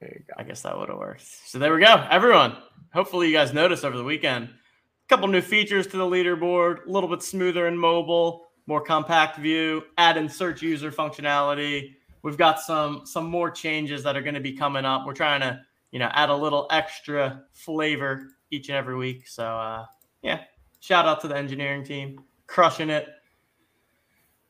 [0.00, 0.34] There you go.
[0.36, 1.24] I guess that would have worked.
[1.46, 2.06] So there we go.
[2.10, 2.56] Everyone,
[2.92, 4.48] hopefully you guys noticed over the weekend.
[4.48, 9.38] A couple new features to the leaderboard, a little bit smoother and mobile, more compact
[9.38, 11.94] view, add in search user functionality.
[12.22, 15.06] We've got some some more changes that are going to be coming up.
[15.06, 19.26] We're trying to, you know, add a little extra flavor each and every week.
[19.26, 19.86] So uh
[20.22, 20.42] yeah,
[20.80, 23.08] shout out to the engineering team, crushing it.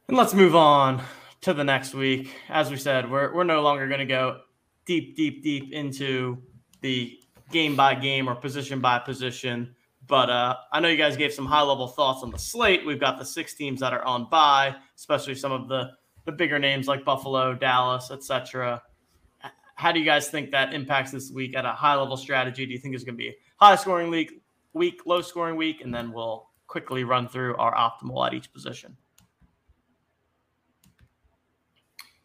[0.08, 1.02] And let's move on
[1.42, 2.34] to the next week.
[2.48, 4.40] As we said, we're we're no longer going to go
[4.84, 6.42] deep, deep, deep into
[6.80, 7.18] the
[7.50, 9.74] game by game or position by position.
[10.12, 12.84] But uh, I know you guys gave some high level thoughts on the slate.
[12.84, 15.92] We've got the six teams that are on by, especially some of the
[16.26, 18.82] the bigger names like Buffalo, Dallas, etc.
[19.76, 22.66] How do you guys think that impacts this week at a high level strategy?
[22.66, 24.42] Do you think it's going to be high scoring week,
[24.74, 28.94] week, low scoring week, and then we'll quickly run through our optimal at each position?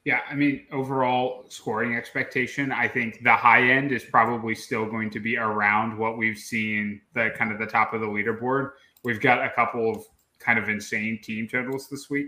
[0.07, 5.09] Yeah, I mean, overall scoring expectation, I think the high end is probably still going
[5.09, 8.71] to be around what we've seen the kind of the top of the leaderboard.
[9.03, 10.05] We've got a couple of
[10.39, 12.27] kind of insane team totals this week,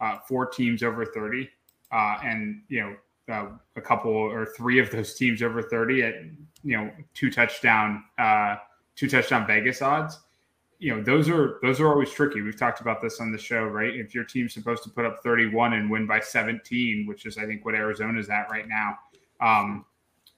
[0.00, 1.50] uh, four teams over 30,
[1.90, 6.14] uh, and, you know, uh, a couple or three of those teams over 30 at,
[6.62, 8.54] you know, two touchdown, uh,
[8.94, 10.20] two touchdown Vegas odds
[10.78, 12.42] you know those are those are always tricky.
[12.42, 13.94] We've talked about this on the show right?
[13.94, 17.46] If your team's supposed to put up 31 and win by 17 which is i
[17.46, 18.96] think what arizona's at right now
[19.40, 19.84] um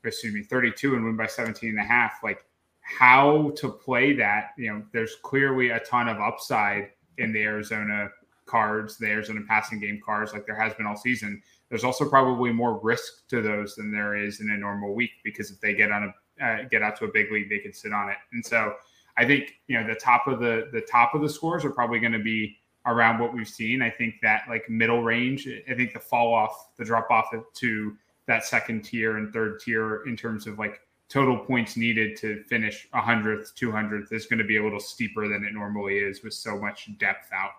[0.05, 2.44] excuse me 32 and win by 17 and a half like
[2.81, 8.09] how to play that you know there's clearly a ton of upside in the arizona
[8.48, 11.40] cards the arizona passing game cards like there has been all season.
[11.68, 15.51] There's also probably more risk to those than there is in a normal week because
[15.51, 17.92] if they get on a uh, get out to a big league they can sit
[17.92, 18.16] on it.
[18.33, 18.74] And so
[19.18, 21.98] I think you know the top of the the top of the scores are probably
[21.98, 23.83] going to be around what we've seen.
[23.83, 27.96] I think that like middle range, I think the fall off, the drop off to
[28.26, 32.87] that second tier and third tier in terms of like total points needed to finish
[32.94, 36.59] 100th, 200th is going to be a little steeper than it normally is with so
[36.59, 37.52] much depth out.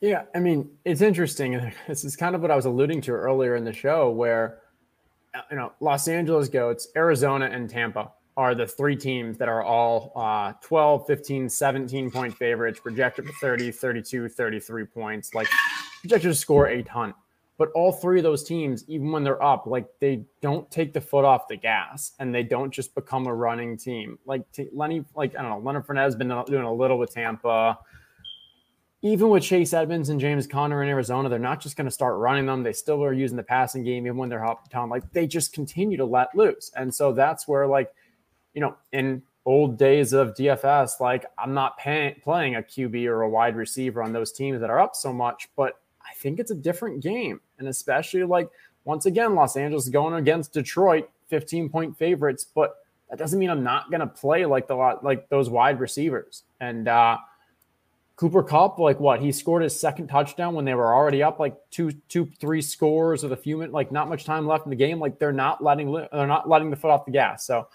[0.00, 1.72] Yeah, I mean, it's interesting.
[1.86, 4.58] This is kind of what I was alluding to earlier in the show, where
[5.50, 10.12] you know Los Angeles goats, Arizona, and Tampa are the three teams that are all
[10.16, 15.48] uh, 12, 15, 17 point favorites, projected for 30, 32, 33 points, like
[16.00, 17.14] projected to score a ton.
[17.56, 21.00] But all three of those teams, even when they're up, like they don't take the
[21.00, 24.18] foot off the gas and they don't just become a running team.
[24.26, 27.14] Like t- Lenny, like I don't know, Leonard Fournette has been doing a little with
[27.14, 27.78] Tampa
[29.04, 32.16] even with Chase Edmonds and James Conner in Arizona, they're not just going to start
[32.16, 32.62] running them.
[32.62, 34.88] They still are using the passing game even when they're up down.
[34.88, 36.72] Like they just continue to let loose.
[36.74, 37.92] And so that's where, like,
[38.54, 43.22] you know, in old days of DFS, like I'm not pay- playing a QB or
[43.22, 46.50] a wide receiver on those teams that are up so much, but I think it's
[46.50, 47.40] a different game.
[47.58, 48.48] And especially like
[48.84, 52.76] once again, Los Angeles going against Detroit, 15 point favorites, but
[53.10, 56.44] that doesn't mean I'm not going to play like the lot like those wide receivers.
[56.60, 57.18] And uh
[58.16, 61.56] Cooper Kupp, like what he scored his second touchdown when they were already up like
[61.70, 64.76] two, two, three scores with a few minutes, like not much time left in the
[64.76, 65.00] game.
[65.00, 67.44] Like they're not letting they're not letting the foot off the gas.
[67.44, 67.66] So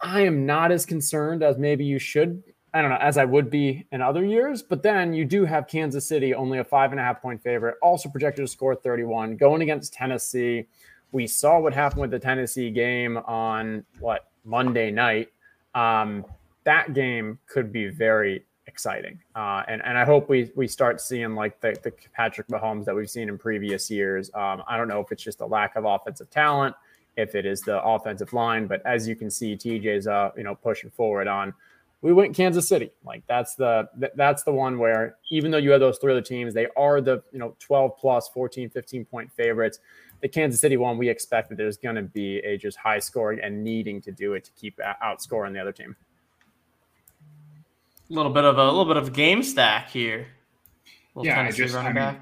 [0.00, 2.42] I am not as concerned as maybe you should.
[2.74, 4.62] I don't know, as I would be in other years.
[4.62, 7.76] But then you do have Kansas City, only a five and a half point favorite,
[7.80, 10.66] also projected to score 31, going against Tennessee.
[11.12, 15.28] We saw what happened with the Tennessee game on what Monday night.
[15.74, 16.26] Um,
[16.64, 19.20] that game could be very exciting.
[19.34, 22.94] Uh, and, and I hope we we start seeing like the, the Patrick Mahomes that
[22.94, 24.30] we've seen in previous years.
[24.34, 26.74] Um, I don't know if it's just a lack of offensive talent,
[27.16, 30.54] if it is the offensive line, but as you can see, TJ's uh, you know
[30.54, 31.54] pushing forward on
[32.02, 32.90] we went Kansas City.
[33.04, 36.54] Like that's the that's the one where even though you have those three other teams,
[36.54, 39.80] they are the you know 12 plus 14, 15 point favorites.
[40.20, 43.40] The Kansas City one, we expect that there's going to be a just high scoring
[43.42, 45.96] and needing to do it to keep outscoring the other team.
[48.08, 50.28] A little bit of a, a little bit of game stack here.
[51.20, 52.16] yeah, Tennessee I just I mean,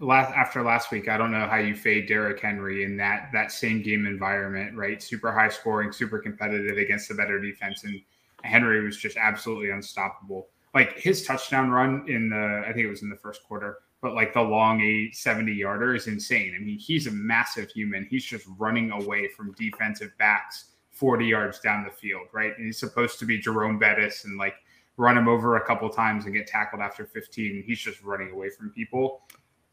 [0.00, 3.52] last after last week, I don't know how you fade Derrick Henry in that that
[3.52, 5.02] same game environment, right?
[5.02, 8.00] Super high scoring, super competitive against the better defense, and
[8.42, 10.48] Henry was just absolutely unstoppable.
[10.74, 14.14] Like his touchdown run in the, I think it was in the first quarter, but
[14.14, 16.54] like the long eight 70 yarder is insane.
[16.54, 18.06] I mean, he's a massive human.
[18.08, 22.52] He's just running away from defensive backs 40 yards down the field, right?
[22.56, 24.54] And he's supposed to be Jerome Bettis and like
[24.96, 27.64] run him over a couple times and get tackled after 15.
[27.66, 29.22] He's just running away from people.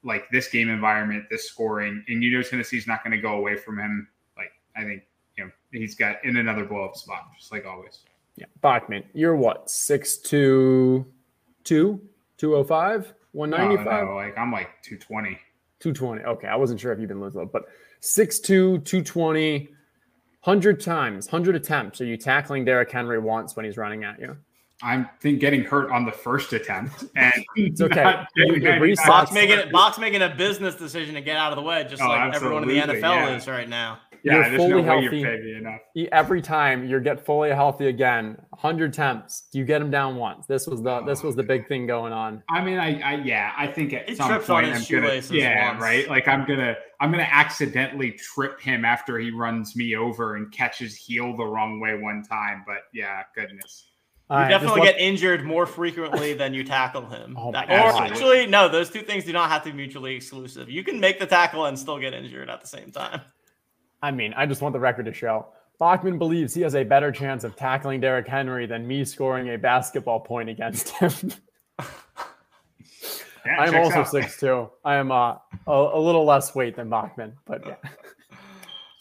[0.05, 3.57] Like this game environment, this scoring, and you know Tennessee's not going to go away
[3.57, 4.07] from him.
[4.37, 5.03] Like I think
[5.37, 8.01] you know he's got in another blow up spot, just like always.
[8.37, 11.05] Yeah, Bachman, you're what six two,
[11.63, 11.99] two,
[12.37, 14.07] two oh five, one ninety five.
[14.09, 15.39] Like I'm like two twenty.
[15.79, 16.23] Two twenty.
[16.23, 17.65] Okay, I wasn't sure if you've been losing, but
[17.99, 19.69] six two, two twenty.
[20.45, 24.37] 100 times, 100 attempts are you tackling Derrick Henry once when he's running at you?
[24.81, 28.03] I'm think getting hurt on the first attempt, and it's okay.
[29.05, 32.01] Box making it, Box making a business decision to get out of the way, just
[32.01, 33.35] oh, like everyone in the NFL yeah.
[33.35, 33.99] is right now.
[34.25, 36.09] Yeah, you're fully no healthy.
[36.11, 40.47] Every time you get fully healthy again, 100 attempts, you get him down once?
[40.47, 42.41] This was the oh, this was the big thing going on.
[42.49, 45.81] I mean, I, I yeah, I think at he some point I'm gonna yeah, once.
[45.81, 46.09] right.
[46.09, 50.95] Like I'm gonna I'm gonna accidentally trip him after he runs me over and catches
[50.95, 52.63] heel the wrong way one time.
[52.65, 53.85] But yeah, goodness.
[54.29, 57.37] You right, definitely get injured more frequently than you tackle him.
[57.39, 60.67] Oh, or actually, no, those two things do not have to be mutually exclusive.
[60.67, 63.21] You can make the tackle and still get injured at the same time.
[64.01, 65.47] I mean, I just want the record to show.
[65.77, 69.57] Bachman believes he has a better chance of tackling Derrick Henry than me scoring a
[69.57, 71.11] basketball point against him.
[71.79, 74.71] yeah, I'm also six two.
[74.83, 75.35] I am uh,
[75.67, 77.75] a, a little less weight than Bachman, but yeah.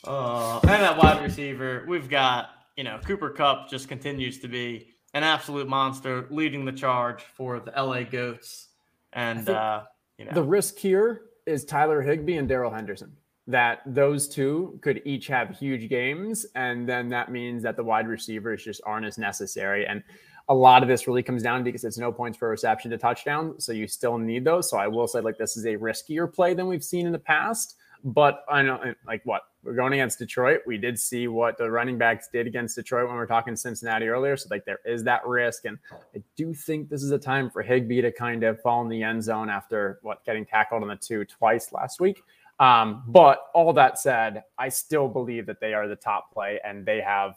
[0.06, 4.93] Uh, and that wide receiver, we've got you know Cooper Kupp just continues to be
[5.14, 8.68] an absolute monster, leading the charge for the LA Goats.
[9.12, 9.84] And uh,
[10.18, 15.02] you know the risk here is Tyler Higbee and Darrell Henderson that those two could
[15.04, 16.46] each have huge games.
[16.54, 19.86] And then that means that the wide receivers just aren't as necessary.
[19.86, 20.02] And
[20.48, 23.60] a lot of this really comes down because it's no points per reception to touchdown.
[23.60, 24.70] So you still need those.
[24.70, 27.18] So I will say, like, this is a riskier play than we've seen in the
[27.18, 27.76] past.
[28.02, 30.60] But I know, like, what we're going against Detroit.
[30.66, 34.06] We did see what the running backs did against Detroit when we are talking Cincinnati
[34.08, 34.36] earlier.
[34.36, 35.64] So, like, there is that risk.
[35.64, 35.78] And
[36.14, 39.02] I do think this is a time for Higbee to kind of fall in the
[39.02, 42.22] end zone after what getting tackled on the two twice last week.
[42.60, 46.86] Um, but all that said, I still believe that they are the top play and
[46.86, 47.36] they have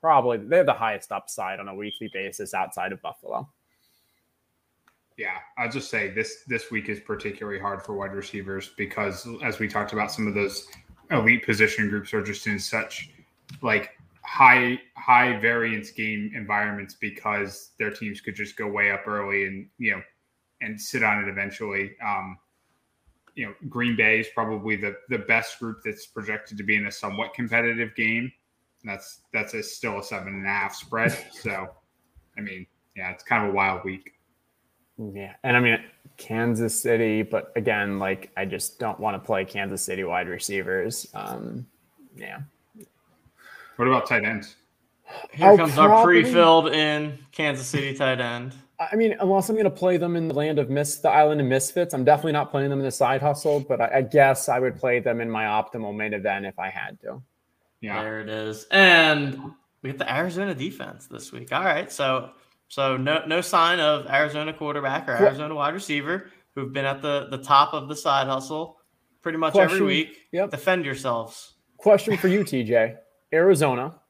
[0.00, 3.48] probably they have the highest upside on a weekly basis outside of Buffalo.
[5.16, 9.58] Yeah, I'll just say this this week is particularly hard for wide receivers because as
[9.58, 10.68] we talked about, some of those
[11.12, 13.10] elite position groups are just in such
[13.60, 13.90] like
[14.24, 19.68] high high variance game environments because their teams could just go way up early and
[19.78, 20.02] you know
[20.60, 21.92] and sit on it eventually.
[22.04, 22.38] Um,
[23.34, 26.86] you know, Green Bay is probably the the best group that's projected to be in
[26.86, 28.32] a somewhat competitive game.
[28.84, 31.16] That's that's a, still a seven and a half spread.
[31.32, 31.68] So,
[32.36, 34.12] I mean, yeah, it's kind of a wild week.
[34.98, 35.78] Yeah, and I mean
[36.16, 41.06] Kansas City, but again, like I just don't want to play Kansas City wide receivers.
[41.14, 41.66] Um,
[42.16, 42.40] yeah.
[43.76, 44.56] What about tight ends?
[45.32, 45.96] Here I'll comes probably...
[45.96, 48.54] our pre-filled in Kansas City tight end.
[48.78, 51.40] I mean, unless I'm going to play them in the land of mis, the island
[51.40, 53.60] of misfits, I'm definitely not playing them in the side hustle.
[53.60, 56.68] But I, I guess I would play them in my optimal main event if I
[56.68, 57.22] had to.
[57.80, 58.66] Yeah, there it is.
[58.70, 59.52] And
[59.82, 61.52] we get the Arizona defense this week.
[61.52, 62.30] All right, so
[62.72, 67.28] so no no sign of Arizona quarterback or Arizona wide receiver who've been at the
[67.30, 68.78] the top of the side hustle
[69.20, 70.16] pretty much Question, every week.
[70.32, 70.50] Yep.
[70.50, 71.52] Defend yourselves.
[71.76, 72.96] Question for you, TJ.
[73.30, 74.00] Arizona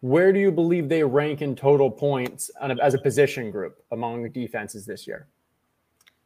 [0.00, 2.50] where do you believe they rank in total points
[2.82, 5.28] as a position group among defenses this year?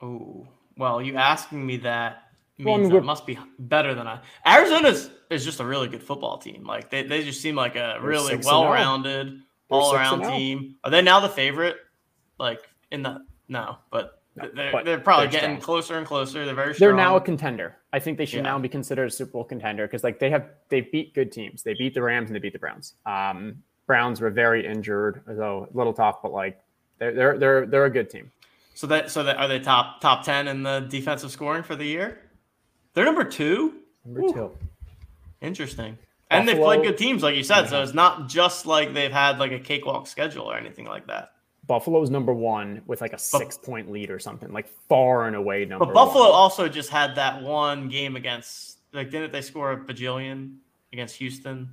[0.01, 2.23] Oh, well, you asking me that
[2.57, 4.21] means well, it must be better than I.
[4.47, 6.65] Arizona's is just a really good football team.
[6.65, 8.37] Like they, they just seem like a really oh.
[9.69, 10.37] Well-rounded, all-around oh.
[10.37, 10.77] team.
[10.85, 11.77] Are they now the favorite?
[12.39, 12.61] Like
[12.91, 15.61] in the no, but no, they're, they're probably they're getting strong.
[15.61, 16.45] closer and closer.
[16.45, 16.89] They're very strong.
[16.89, 17.77] They're now a contender.
[17.93, 18.43] I think they should yeah.
[18.43, 21.63] now be considered a Super Bowl contender because like they have they beat good teams.
[21.63, 22.95] They beat the Rams and they beat the Browns.
[23.07, 26.61] Um, Browns were very injured, so a little tough, but like
[26.99, 28.33] they're they're they're they're a good team.
[28.75, 31.85] So that so that are they top top ten in the defensive scoring for the
[31.85, 32.19] year?
[32.95, 33.75] They're number two.
[34.05, 34.33] Number Ooh.
[34.33, 34.59] two.
[35.41, 35.99] Interesting.
[36.31, 37.63] And they've played good teams, like you said.
[37.63, 37.69] Yeah.
[37.69, 41.33] So it's not just like they've had like a cakewalk schedule or anything like that.
[41.67, 45.65] Buffalo's number one with like a six point lead or something, like far and away
[45.65, 45.87] number.
[45.87, 46.33] But Buffalo one.
[46.33, 50.57] also just had that one game against, like, didn't they score a bajillion
[50.93, 51.71] against Houston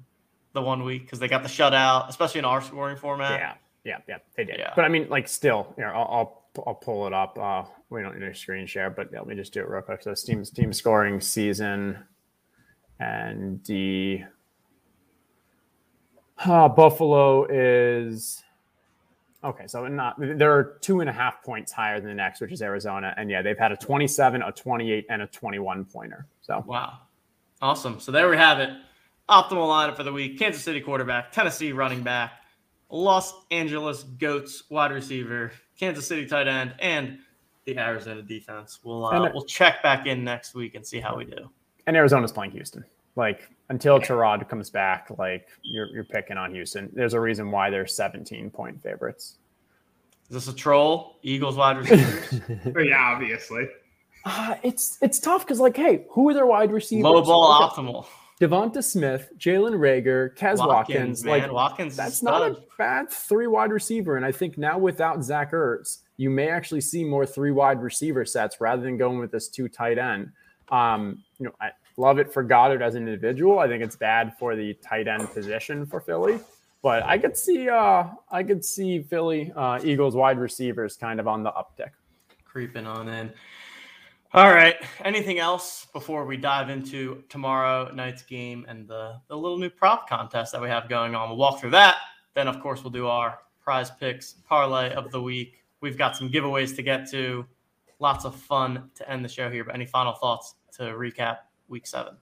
[0.53, 3.39] the one week because they got the shutout, especially in our scoring format.
[3.39, 4.57] Yeah, yeah, yeah, they did.
[4.59, 4.73] Yeah.
[4.75, 7.37] But I mean, like, still, here, I'll, I'll I'll pull it up.
[7.37, 10.01] Uh, we don't need a screen share, but let me just do it real quick.
[10.03, 11.97] So, team team scoring season,
[12.99, 14.23] and the
[16.45, 18.43] uh, Buffalo is
[19.43, 22.61] Okay, so not they're two and a half points higher than the next, which is
[22.61, 26.27] Arizona, and yeah, they've had a 27, a 28, and a 21 pointer.
[26.43, 26.99] So wow,
[27.59, 27.99] awesome.
[27.99, 28.69] So there we have it.
[29.29, 32.33] Optimal lineup for the week: Kansas City quarterback, Tennessee running back,
[32.91, 37.17] Los Angeles Goats wide receiver, Kansas City tight end, and
[37.65, 38.79] the Arizona defense.
[38.83, 41.49] We'll uh, we'll check back in next week and see how we do.
[41.87, 42.85] And Arizona's playing Houston.
[43.15, 46.89] Like until Tyrod comes back, like you're you're picking on Houston.
[46.93, 49.37] There's a reason why they're 17 point favorites.
[50.29, 51.17] Is this a troll?
[51.23, 52.41] Eagles wide receivers?
[52.85, 53.67] yeah, obviously.
[54.25, 57.03] Uh, it's it's tough because like, hey, who are their wide receivers?
[57.03, 58.05] Low ball optimal.
[58.41, 61.23] Devonta Smith, Jalen Reagor, Quez Watkins.
[61.23, 64.17] Watkins like Watkins that's not a bad three wide receiver.
[64.17, 68.25] And I think now without Zach Ertz, you may actually see more three wide receiver
[68.25, 70.31] sets rather than going with this two tight end.
[70.69, 71.69] Um, you know, I,
[72.01, 73.59] Love it for Goedert as an individual.
[73.59, 76.39] I think it's bad for the tight end position for Philly.
[76.81, 81.27] But I could see uh I could see Philly uh Eagles wide receivers kind of
[81.27, 81.91] on the uptick.
[82.43, 83.31] Creeping on in.
[84.33, 84.77] All right.
[85.05, 90.09] Anything else before we dive into tomorrow night's game and the, the little new prop
[90.09, 91.29] contest that we have going on?
[91.29, 91.97] We'll walk through that.
[92.33, 95.63] Then, of course, we'll do our prize picks parlay of the week.
[95.81, 97.45] We've got some giveaways to get to.
[97.99, 99.63] Lots of fun to end the show here.
[99.65, 101.37] But any final thoughts to recap
[101.71, 102.17] week seven?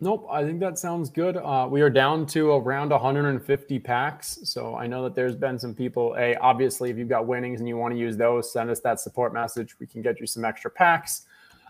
[0.00, 1.36] Nope, I think that sounds good.
[1.36, 4.38] Uh, we are down to around 150 packs.
[4.42, 6.16] So I know that there's been some people.
[6.18, 8.98] A, obviously, if you've got winnings and you want to use those, send us that
[8.98, 9.78] support message.
[9.78, 11.26] We can get you some extra packs.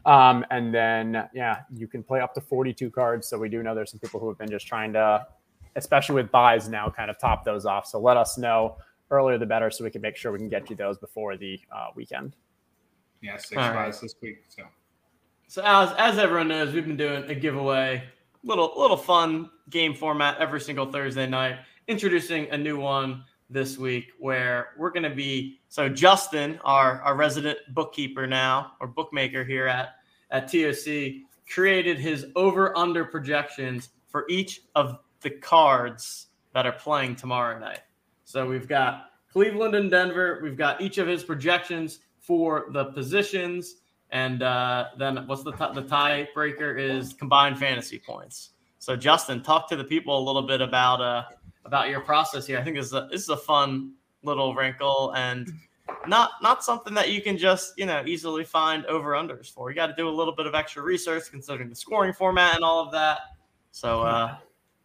[0.07, 3.29] Um, and then, yeah, you can play up to 42 cards.
[3.29, 5.27] So we do know there's some people who have been just trying to,
[5.77, 7.87] especially with buys now, kind of top those off.
[7.87, 8.79] So let us know
[9.11, 11.61] earlier the better so we can make sure we can get you those before the
[11.75, 12.35] uh, weekend.
[13.21, 13.95] Yeah, six buys right.
[14.01, 14.45] this week.
[14.49, 14.63] So
[15.53, 18.03] so as as everyone knows, we've been doing a giveaway,
[18.43, 21.59] little little fun game format every single Thursday night.
[21.89, 27.15] Introducing a new one this week where we're going to be so Justin, our our
[27.17, 29.97] resident bookkeeper now or bookmaker here at
[30.31, 37.15] at TOC, created his over under projections for each of the cards that are playing
[37.15, 37.81] tomorrow night.
[38.25, 40.41] So we've got Cleveland and Denver.
[40.43, 43.82] We've got each of his projections for the positions
[44.13, 48.51] and uh, then what's the t- the tiebreaker is combined fantasy points.
[48.79, 51.25] So Justin, talk to the people a little bit about uh,
[51.65, 52.59] about your process here.
[52.59, 53.93] I think this is a, this is a fun
[54.23, 55.51] little wrinkle and
[56.07, 59.71] not not something that you can just you know easily find over unders for.
[59.71, 62.65] You got to do a little bit of extra research considering the scoring format and
[62.65, 63.19] all of that.
[63.73, 64.03] So.
[64.03, 64.37] Uh,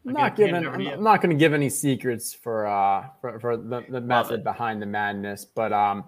[0.05, 0.65] I'm not giving.
[0.65, 4.81] I'm not going to give any secrets for uh for, for the, the method behind
[4.81, 6.05] the madness, but um,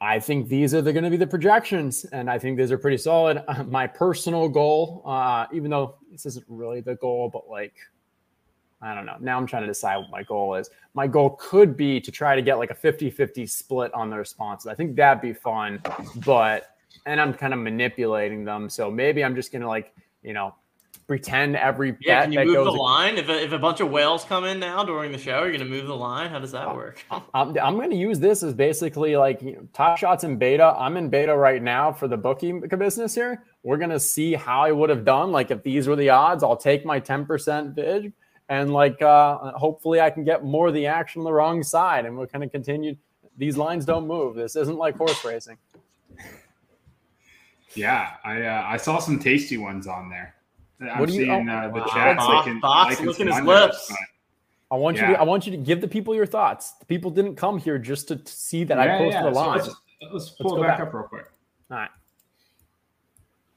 [0.00, 2.78] I think these are the, going to be the projections, and I think these are
[2.78, 3.44] pretty solid.
[3.66, 7.74] my personal goal, uh, even though this isn't really the goal, but like,
[8.82, 9.16] I don't know.
[9.20, 10.70] Now I'm trying to decide what my goal is.
[10.94, 14.16] My goal could be to try to get like a 50 50 split on the
[14.16, 14.68] responses.
[14.68, 15.82] I think that'd be fun,
[16.24, 18.70] but, and I'm kind of manipulating them.
[18.70, 20.54] So maybe I'm just going to like, you know,
[21.10, 22.22] pretend every yeah.
[22.22, 24.84] Can you move the line if a, if a bunch of whales come in now
[24.84, 25.42] during the show?
[25.42, 26.30] You're going to move the line.
[26.30, 27.04] How does that work?
[27.10, 30.72] I'm, I'm going to use this as basically like you know, top shots in beta.
[30.78, 33.42] I'm in beta right now for the booking business here.
[33.64, 35.32] We're going to see how I would have done.
[35.32, 38.12] Like if these were the odds, I'll take my 10% bid
[38.48, 42.06] and like uh, hopefully I can get more of the action on the wrong side.
[42.06, 42.94] And we're going to continue.
[43.36, 44.36] These lines don't move.
[44.36, 45.58] This isn't like horse racing.
[47.74, 50.36] Yeah, I uh, I saw some tasty ones on there.
[50.80, 51.86] I'm what do you, seeing oh, uh, the wow.
[51.86, 52.16] chat.
[52.16, 53.92] Box, liking, Box liking licking his lips.
[54.70, 55.08] I want yeah.
[55.08, 56.72] you to I want you to give the people your thoughts.
[56.72, 59.28] The people didn't come here just to see that yeah, I posted yeah.
[59.28, 59.60] a line.
[59.60, 61.26] So let's, let's, pull let's it back, back, up real quick.
[61.70, 61.90] All right.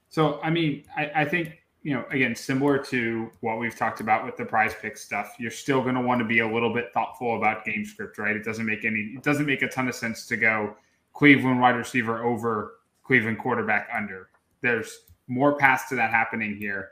[0.09, 4.26] So I mean, I, I, think you know, again, similar to what we've talked about
[4.26, 6.91] with the prize pick stuff, you're still going to want to be a little bit
[6.93, 8.36] thoughtful about game script, right?
[8.36, 10.76] It doesn't make any, it doesn't make a ton of sense to go
[11.11, 14.30] Cleveland wide receiver over Cleveland quarterback under.
[14.61, 16.89] There's more paths to that happening here.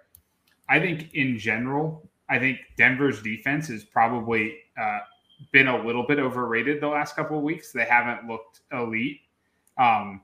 [0.71, 4.99] I think in general, I think Denver's defense has probably uh,
[5.51, 7.73] been a little bit overrated the last couple of weeks.
[7.73, 9.19] They haven't looked elite.
[9.77, 10.21] Um,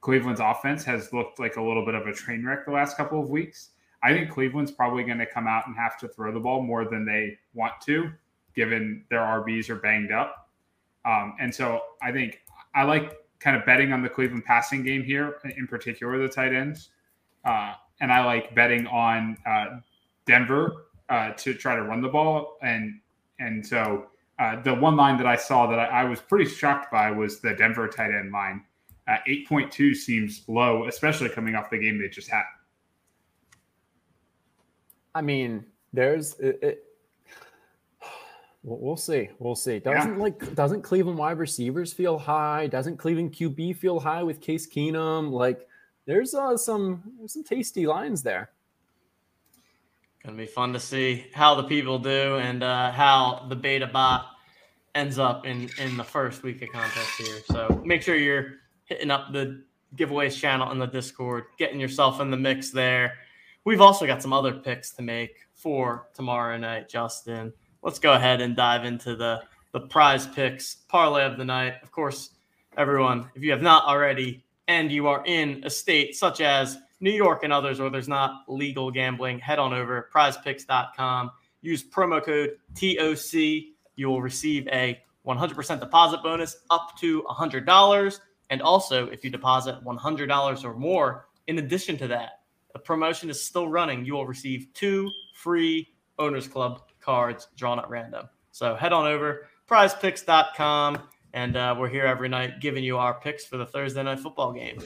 [0.00, 3.22] Cleveland's offense has looked like a little bit of a train wreck the last couple
[3.22, 3.72] of weeks.
[4.02, 6.86] I think Cleveland's probably going to come out and have to throw the ball more
[6.86, 8.10] than they want to,
[8.56, 10.48] given their RBs are banged up.
[11.04, 12.40] Um, and so I think
[12.74, 16.54] I like kind of betting on the Cleveland passing game here, in particular the tight
[16.54, 16.88] ends.
[17.44, 19.80] Uh, and I like betting on uh,
[20.30, 22.56] Denver uh, to try to run the ball.
[22.62, 23.00] And
[23.40, 24.06] and so
[24.38, 27.40] uh, the one line that I saw that I, I, was pretty shocked by was
[27.40, 28.64] the Denver tight end line.
[29.08, 32.44] Uh, 8.2 seems low, especially coming off the game they just had.
[35.14, 36.84] I mean, there's it, it
[38.62, 39.30] we'll see.
[39.40, 39.80] We'll see.
[39.80, 40.22] Doesn't yeah.
[40.22, 42.68] like doesn't Cleveland wide receivers feel high?
[42.68, 45.32] Doesn't Cleveland QB feel high with Case Keenum?
[45.32, 45.66] Like
[46.06, 48.50] there's uh, some there's some tasty lines there.
[50.24, 54.26] Gonna be fun to see how the people do and uh, how the beta bot
[54.94, 57.38] ends up in in the first week of contest here.
[57.46, 59.62] So make sure you're hitting up the
[59.96, 63.14] giveaways channel in the Discord, getting yourself in the mix there.
[63.64, 67.52] We've also got some other picks to make for tomorrow night, Justin.
[67.82, 69.42] Let's go ahead and dive into the
[69.72, 71.74] the prize picks parlay of the night.
[71.82, 72.30] Of course,
[72.76, 77.10] everyone, if you have not already and you are in a state such as New
[77.10, 81.30] York and others where there's not legal gambling, head on over prizepicks.com.
[81.62, 83.74] Use promo code TOC.
[83.96, 88.20] You will receive a 100% deposit bonus up to $100.
[88.50, 92.40] And also, if you deposit $100 or more, in addition to that,
[92.72, 94.04] the promotion is still running.
[94.04, 95.88] You will receive two free
[96.18, 98.28] Owners Club cards drawn at random.
[98.50, 100.98] So head on over prizepicks.com.
[101.32, 104.52] And uh, we're here every night giving you our picks for the Thursday night football
[104.52, 104.80] game.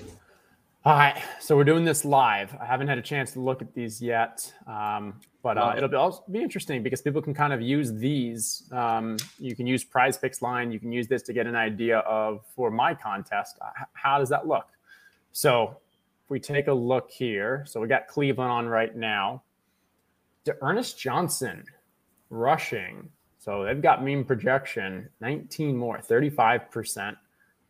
[0.86, 2.54] All right, so we're doing this live.
[2.60, 5.96] I haven't had a chance to look at these yet, um, but uh, it'll be,
[5.96, 8.64] also be interesting because people can kind of use these.
[8.70, 10.70] Um, you can use Prize Picks line.
[10.70, 13.56] You can use this to get an idea of for my contest.
[13.62, 14.66] Uh, how does that look?
[15.32, 15.78] So
[16.22, 19.42] if we take a look here, so we got Cleveland on right now.
[20.60, 21.64] Ernest Johnson
[22.28, 23.08] rushing.
[23.38, 27.16] So they've got mean projection 19 more, 35%.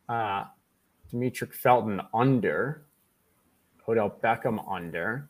[0.09, 0.43] Uh,
[1.13, 2.85] Demetric Felton under
[3.87, 5.29] Odell Beckham under.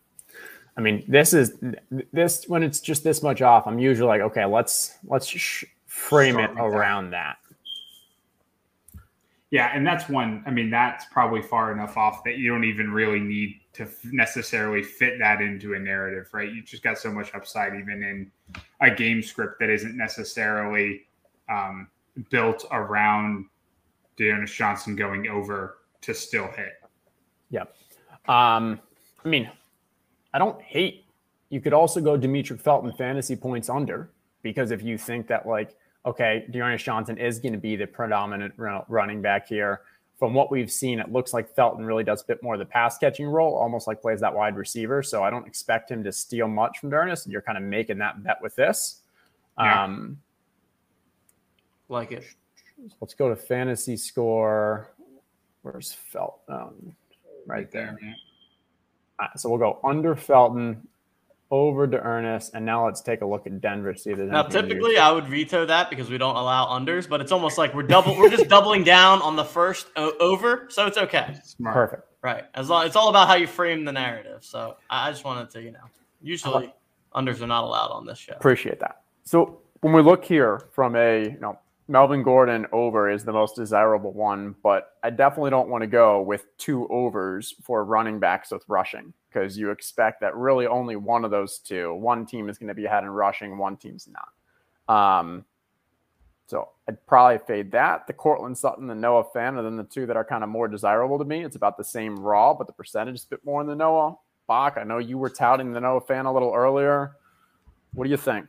[0.78, 1.58] I mean, this is
[2.12, 3.66] this when it's just this much off.
[3.66, 7.38] I'm usually like, okay, let's let's sh- frame it around that.
[9.52, 10.44] Yeah, and that's one.
[10.46, 14.84] I mean, that's probably far enough off that you don't even really need to necessarily
[14.84, 16.52] fit that into a narrative, right?
[16.52, 18.32] You just got so much upside, even in
[18.82, 21.04] a game script that isn't necessarily
[21.50, 21.88] um,
[22.30, 23.46] built around
[24.18, 26.74] D'Ernest Johnson going over to still hit.
[27.50, 27.76] Yep.
[28.28, 28.80] Um,
[29.24, 29.50] I mean,
[30.34, 31.06] I don't hate.
[31.50, 34.10] You could also go Demetric Felton fantasy points under
[34.42, 38.54] because if you think that like, okay, D'Ernest Johnson is going to be the predominant
[38.58, 39.82] running back here.
[40.18, 42.66] From what we've seen, it looks like Felton really does a bit more of the
[42.66, 45.04] pass catching role, almost like plays that wide receiver.
[45.04, 47.28] So I don't expect him to steal much from D'Ernest.
[47.28, 49.02] You're kind of making that bet with this.
[49.60, 49.84] Yeah.
[49.84, 50.20] Um,
[51.90, 52.24] like it.
[53.02, 54.92] Let's go to fantasy score.
[55.64, 56.96] Where's Felton?
[57.46, 57.98] Right there.
[58.02, 60.88] Right, uh, so we'll go under Felton,
[61.52, 63.94] over D'Ernest, and now let's take a look at Denver.
[63.96, 64.44] See if there's now.
[64.44, 67.84] Typically, I would veto that because we don't allow unders, but it's almost like we're
[67.84, 68.18] double.
[68.18, 71.38] we're just doubling down on the first o- over, so it's okay.
[71.44, 71.74] Smart.
[71.74, 72.08] Perfect.
[72.22, 72.46] Right.
[72.56, 74.44] As long it's all about how you frame the narrative.
[74.44, 75.80] So I just wanted to, you know,
[76.22, 77.22] usually uh-huh.
[77.22, 78.34] unders are not allowed on this show.
[78.34, 79.04] Appreciate that.
[79.24, 83.56] So when we look here from a you know Melvin Gordon over is the most
[83.56, 88.52] desirable one, but I definitely don't want to go with two overs for running backs
[88.52, 92.58] with rushing because you expect that really only one of those two, one team is
[92.58, 95.20] going to be ahead in rushing, one team's not.
[95.20, 95.46] Um,
[96.48, 98.08] so I'd probably fade that.
[98.08, 100.68] The Courtland Sutton, the Noah Fant, and then the two that are kind of more
[100.68, 101.44] desirable to me.
[101.44, 104.16] It's about the same raw, but the percentage is a bit more in the Noah.
[104.48, 107.16] Bach, I know you were touting the Noah Fant a little earlier.
[107.94, 108.48] What do you think?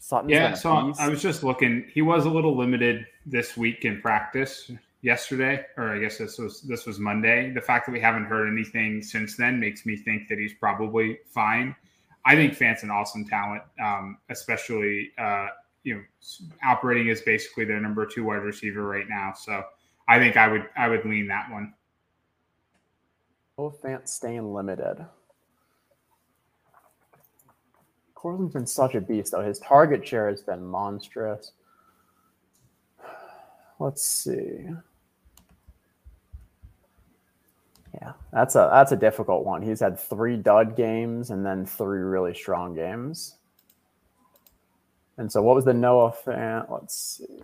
[0.00, 1.84] Sutton's yeah, so I was just looking.
[1.92, 4.70] He was a little limited this week in practice
[5.02, 7.50] yesterday, or I guess this was this was Monday.
[7.52, 11.18] The fact that we haven't heard anything since then makes me think that he's probably
[11.26, 11.74] fine.
[12.24, 15.48] I think Fant's an awesome talent, um, especially uh,
[15.82, 16.02] you know
[16.64, 19.32] operating as basically their number two wide receiver right now.
[19.36, 19.64] So
[20.06, 21.74] I think I would I would lean that one.
[23.56, 25.04] Oh, Fant staying limited.
[28.18, 29.42] Courtland's been such a beast, though.
[29.42, 31.52] His target share has been monstrous.
[33.78, 34.66] Let's see.
[37.94, 39.62] Yeah, that's a that's a difficult one.
[39.62, 43.36] He's had three dud games and then three really strong games.
[45.16, 46.70] And so, what was the Noah Fant?
[46.70, 47.42] Let's see.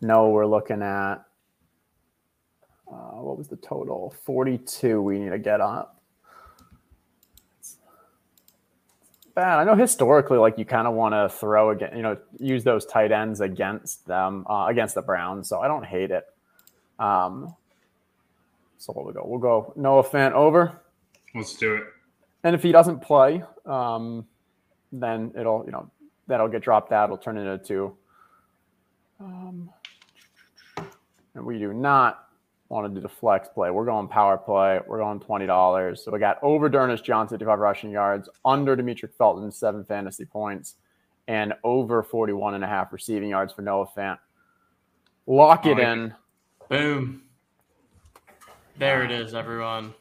[0.00, 1.16] No, we're looking at
[2.90, 4.14] uh, what was the total?
[4.24, 5.95] 42 we need to get up.
[9.36, 9.60] Bad.
[9.60, 12.84] I know historically, like you kind of want to throw again, you know, use those
[12.84, 15.48] tight ends against them, uh, against the Browns.
[15.48, 16.24] So I don't hate it.
[16.98, 17.54] Um,
[18.78, 19.22] so what we go?
[19.24, 20.80] We'll go Noah Fant over.
[21.34, 21.84] Let's do it.
[22.42, 24.26] And if he doesn't play, um,
[24.90, 25.90] then it'll, you know,
[26.26, 27.04] that'll get dropped out.
[27.04, 27.96] It'll turn into two.
[29.20, 29.70] Um,
[31.34, 32.25] and we do not
[32.68, 33.70] want to do the flex play.
[33.70, 34.80] We're going power play.
[34.86, 35.98] We're going $20.
[35.98, 40.76] So we got over D'Ernest Johnson, 55 rushing yards, under Demetric Felton, seven fantasy points,
[41.28, 44.18] and over 41 and a half receiving yards for Noah Fant.
[45.26, 46.14] Lock it in.
[46.68, 47.22] Boom.
[48.78, 49.94] There it is, everyone.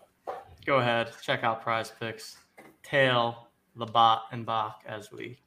[0.66, 2.38] Go ahead, check out prize picks.
[2.84, 5.38] Tail the bot and Bach as we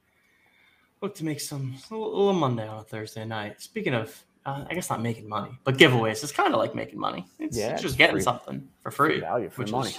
[1.01, 3.61] look to make some a little Monday on a Thursday night.
[3.61, 6.99] Speaking of uh, I guess not making money, but giveaways is kind of like making
[6.99, 7.25] money.
[7.39, 9.95] It's, yeah, it's just getting free, something for free, value for money.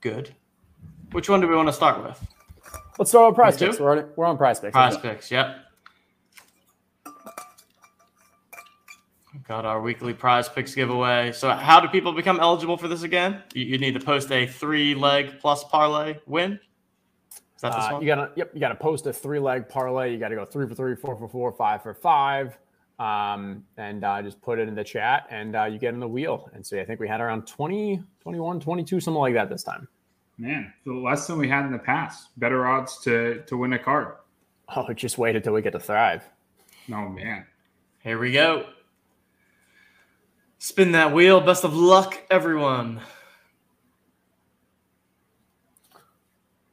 [0.00, 0.34] Good.
[1.12, 2.26] Which one do we want to start with?
[2.98, 3.80] Let's start with prize picks.
[3.80, 4.72] We're, already, we're on prize picks.
[4.72, 5.30] Prize picks.
[5.30, 5.56] Yep.
[9.46, 11.32] Got our weekly prize picks giveaway.
[11.32, 13.42] So, how do people become eligible for this again?
[13.52, 16.60] You, you need to post a three leg plus parlay win.
[17.60, 18.02] Is that this uh, one?
[18.02, 18.50] You gotta, yep.
[18.54, 20.12] You gotta post a three leg parlay.
[20.12, 22.58] You gotta go three for three, four for four, five for five
[23.00, 26.08] um, and uh, just put it in the chat and uh, you get in the
[26.08, 26.50] wheel.
[26.52, 29.88] And so I think we had around 20, 21, 22, something like that this time.
[30.36, 32.28] Man, less than we had in the past.
[32.38, 34.16] Better odds to to win a card.
[34.74, 36.28] Oh, just wait until we get to thrive.
[36.90, 37.46] Oh man.
[38.02, 38.66] Here we go.
[40.58, 41.40] Spin that wheel.
[41.40, 43.00] Best of luck, everyone.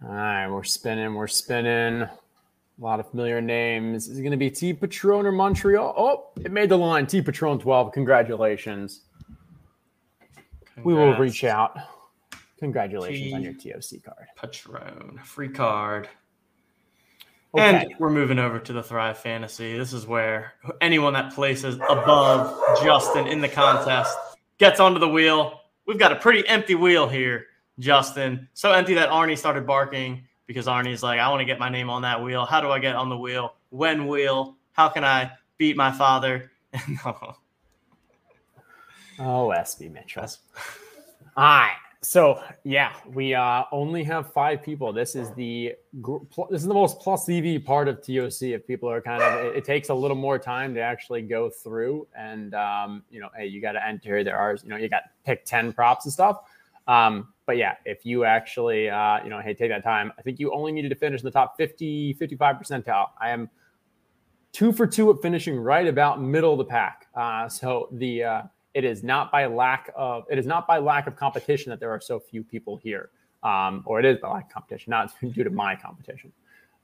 [0.04, 2.04] All right, we're spinning, we're spinning.
[2.04, 4.08] A lot of familiar names.
[4.08, 5.96] Is it going to be T Patron or Montreal?
[5.98, 7.08] Oh, it made the line.
[7.08, 7.92] T Patron 12.
[7.92, 9.02] Congratulations.
[10.76, 10.86] Congrats.
[10.86, 11.76] We will reach out.
[12.60, 14.28] Congratulations T- on your TOC card.
[14.36, 15.20] Patron.
[15.24, 16.08] Free card.
[17.56, 17.64] Okay.
[17.64, 19.76] And we're moving over to the Thrive Fantasy.
[19.76, 24.16] This is where anyone that places above Justin in the contest
[24.60, 25.62] gets onto the wheel.
[25.88, 27.46] We've got a pretty empty wheel here,
[27.80, 28.48] Justin.
[28.54, 31.90] So empty that Arnie started barking because Arnie's like, I want to get my name
[31.90, 32.46] on that wheel.
[32.46, 33.56] How do I get on the wheel?
[33.70, 34.56] When wheel?
[34.72, 36.52] How can I beat my father?
[37.06, 37.36] oh,
[39.20, 40.28] SB Mitchell.
[41.36, 41.76] All right.
[42.02, 44.94] So yeah, we uh, only have five people.
[44.94, 45.74] This is the
[46.50, 48.44] this is the most plus EV part of TOC.
[48.44, 51.50] If people are kind of, it, it takes a little more time to actually go
[51.50, 54.24] through, and um, you know, hey, you got to enter.
[54.24, 56.42] There are, you know, you got pick ten props and stuff.
[56.88, 60.38] Um, but yeah, if you actually, uh, you know, hey, take that time, I think
[60.38, 63.08] you only needed to finish in the top 50, 55 percentile.
[63.20, 63.50] I am
[64.52, 67.08] two for two at finishing right about middle of the pack.
[67.16, 68.42] Uh, so the, uh,
[68.74, 71.90] it is not by lack of, it is not by lack of competition that there
[71.90, 73.10] are so few people here.
[73.44, 76.34] Um, or it is by lack of competition, not due to my competition.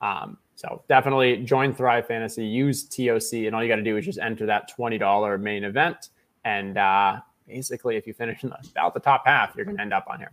[0.01, 4.05] Um, so definitely join Thrive Fantasy, use TOC, and all you got to do is
[4.05, 6.09] just enter that $20 main event.
[6.45, 9.81] And, uh, basically, if you finish in the, about the top half, you're going to
[9.81, 10.31] end up on here.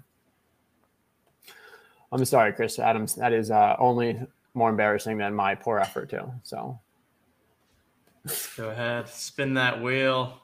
[2.12, 3.14] I'm sorry, Chris Adams.
[3.14, 4.20] That is uh, only
[4.54, 6.32] more embarrassing than my poor effort too.
[6.42, 6.78] So,
[8.56, 10.40] go ahead, spin that wheel.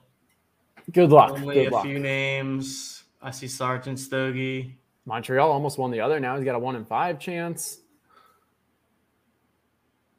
[0.92, 1.32] Good luck.
[1.32, 1.84] Only Good a luck.
[1.84, 3.04] few names.
[3.20, 4.78] I see Sergeant Stogie.
[5.04, 6.20] Montreal almost won the other.
[6.20, 7.78] Now he's got a one in five chance.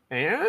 [0.10, 0.48] And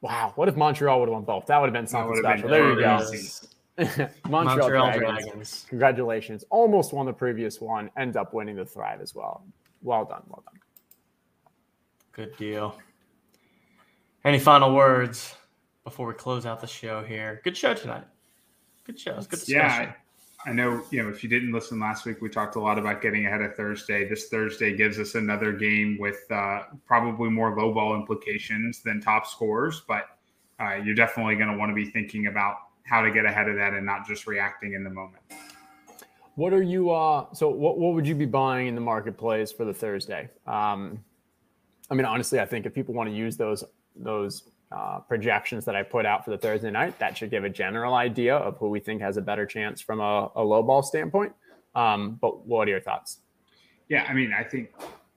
[0.00, 1.46] wow, what if Montreal would have won both?
[1.46, 2.48] That would have been something special.
[2.48, 4.08] Been there you go.
[4.28, 5.24] Montreal, Montreal Dragons.
[5.24, 5.66] Dragons.
[5.68, 6.44] Congratulations.
[6.50, 7.90] Almost won the previous one.
[7.96, 9.44] End up winning the Thrive as well.
[9.82, 10.22] Well done.
[10.28, 10.60] Well done.
[12.12, 12.78] Good deal.
[14.24, 15.34] Any final words
[15.84, 17.40] before we close out the show here?
[17.42, 18.04] Good show tonight.
[18.84, 19.14] Good show.
[19.16, 19.54] Good discussion.
[19.54, 19.92] Yeah.
[20.44, 23.00] I know, you know, if you didn't listen last week, we talked a lot about
[23.00, 24.08] getting ahead of Thursday.
[24.08, 29.26] This Thursday gives us another game with uh, probably more low ball implications than top
[29.26, 30.18] scores, but
[30.58, 33.54] uh, you're definitely going to want to be thinking about how to get ahead of
[33.56, 35.22] that and not just reacting in the moment.
[36.34, 36.90] What are you?
[36.90, 40.28] Uh, so what what would you be buying in the marketplace for the Thursday?
[40.46, 41.04] Um,
[41.90, 43.64] I mean, honestly, I think if people want to use those
[43.94, 47.50] those uh, projections that I put out for the Thursday night, that should give a
[47.50, 50.82] general idea of who we think has a better chance from a, a low ball
[50.82, 51.32] standpoint.
[51.74, 53.18] Um, but what are your thoughts?
[53.88, 54.70] Yeah, I mean, I think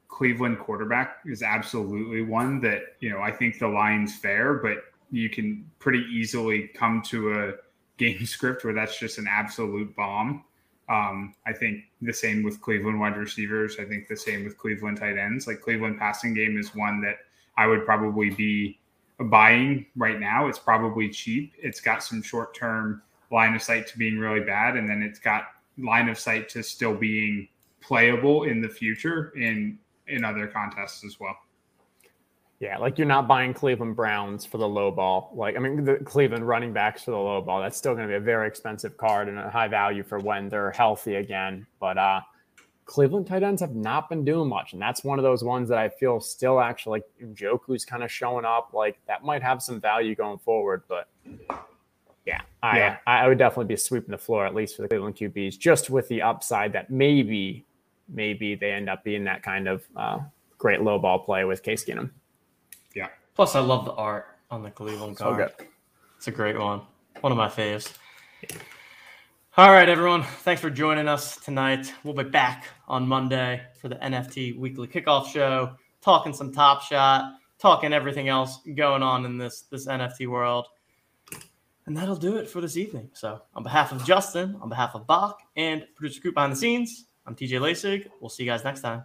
[0.09, 4.80] Cleveland quarterback is absolutely one that you know I think the line's fair, but
[5.11, 7.53] you can pretty easily come to a
[7.97, 10.43] game script where that's just an absolute bomb.
[10.88, 13.78] Um, I think the same with Cleveland wide receivers.
[13.80, 15.48] I think the same with Cleveland tight ends.
[15.48, 17.18] Like Cleveland passing game is one that
[17.58, 18.80] I would probably be
[19.20, 20.48] buying right now.
[20.48, 21.54] It's probably cheap.
[21.58, 25.20] It's got some short term line of sight to being really bad, and then it's
[25.20, 25.46] got
[25.78, 27.48] line of sight to still being
[27.82, 29.78] playable in the future in
[30.08, 31.36] in other contests as well.
[32.66, 35.32] Yeah, like you're not buying Cleveland Browns for the low ball.
[35.36, 37.61] Like, I mean, the Cleveland running backs for the low ball.
[37.61, 40.49] That's still going to be a very expensive card and a high value for when
[40.49, 41.68] they're healthy again.
[41.80, 42.22] But uh,
[42.86, 44.74] Cleveland tight ends have not been doing much.
[44.74, 48.11] And that's one of those ones that I feel still actually like Njoku's kind of
[48.11, 48.72] showing up.
[48.74, 50.82] Like, that might have some value going forward.
[50.88, 51.07] But
[52.26, 52.97] yeah, I, yeah.
[53.05, 56.07] I would definitely be sweeping the floor, at least for the Cleveland QBs, just with
[56.07, 57.63] the upside that maybe,
[58.09, 60.18] maybe they end up being that kind of uh,
[60.57, 62.09] great low ball play with Case Keenum.
[63.36, 65.52] Plus, I love the art on the Cleveland card.
[65.58, 65.66] So
[66.18, 66.82] it's a great one.
[67.20, 67.94] One of my faves.
[69.58, 70.24] All right, everyone.
[70.24, 71.94] Thanks for joining us tonight.
[72.06, 77.34] We'll be back on Monday for the NFT weekly kickoff show, talking some Top Shot,
[77.60, 80.68] talking everything else going on in this this NFT world.
[81.88, 83.10] And that'll do it for this evening.
[83.14, 87.08] So, on behalf of Justin, on behalf of Bach, and producer group behind the scenes,
[87.26, 88.08] I'm TJ Lasig.
[88.22, 89.04] We'll see you guys next time.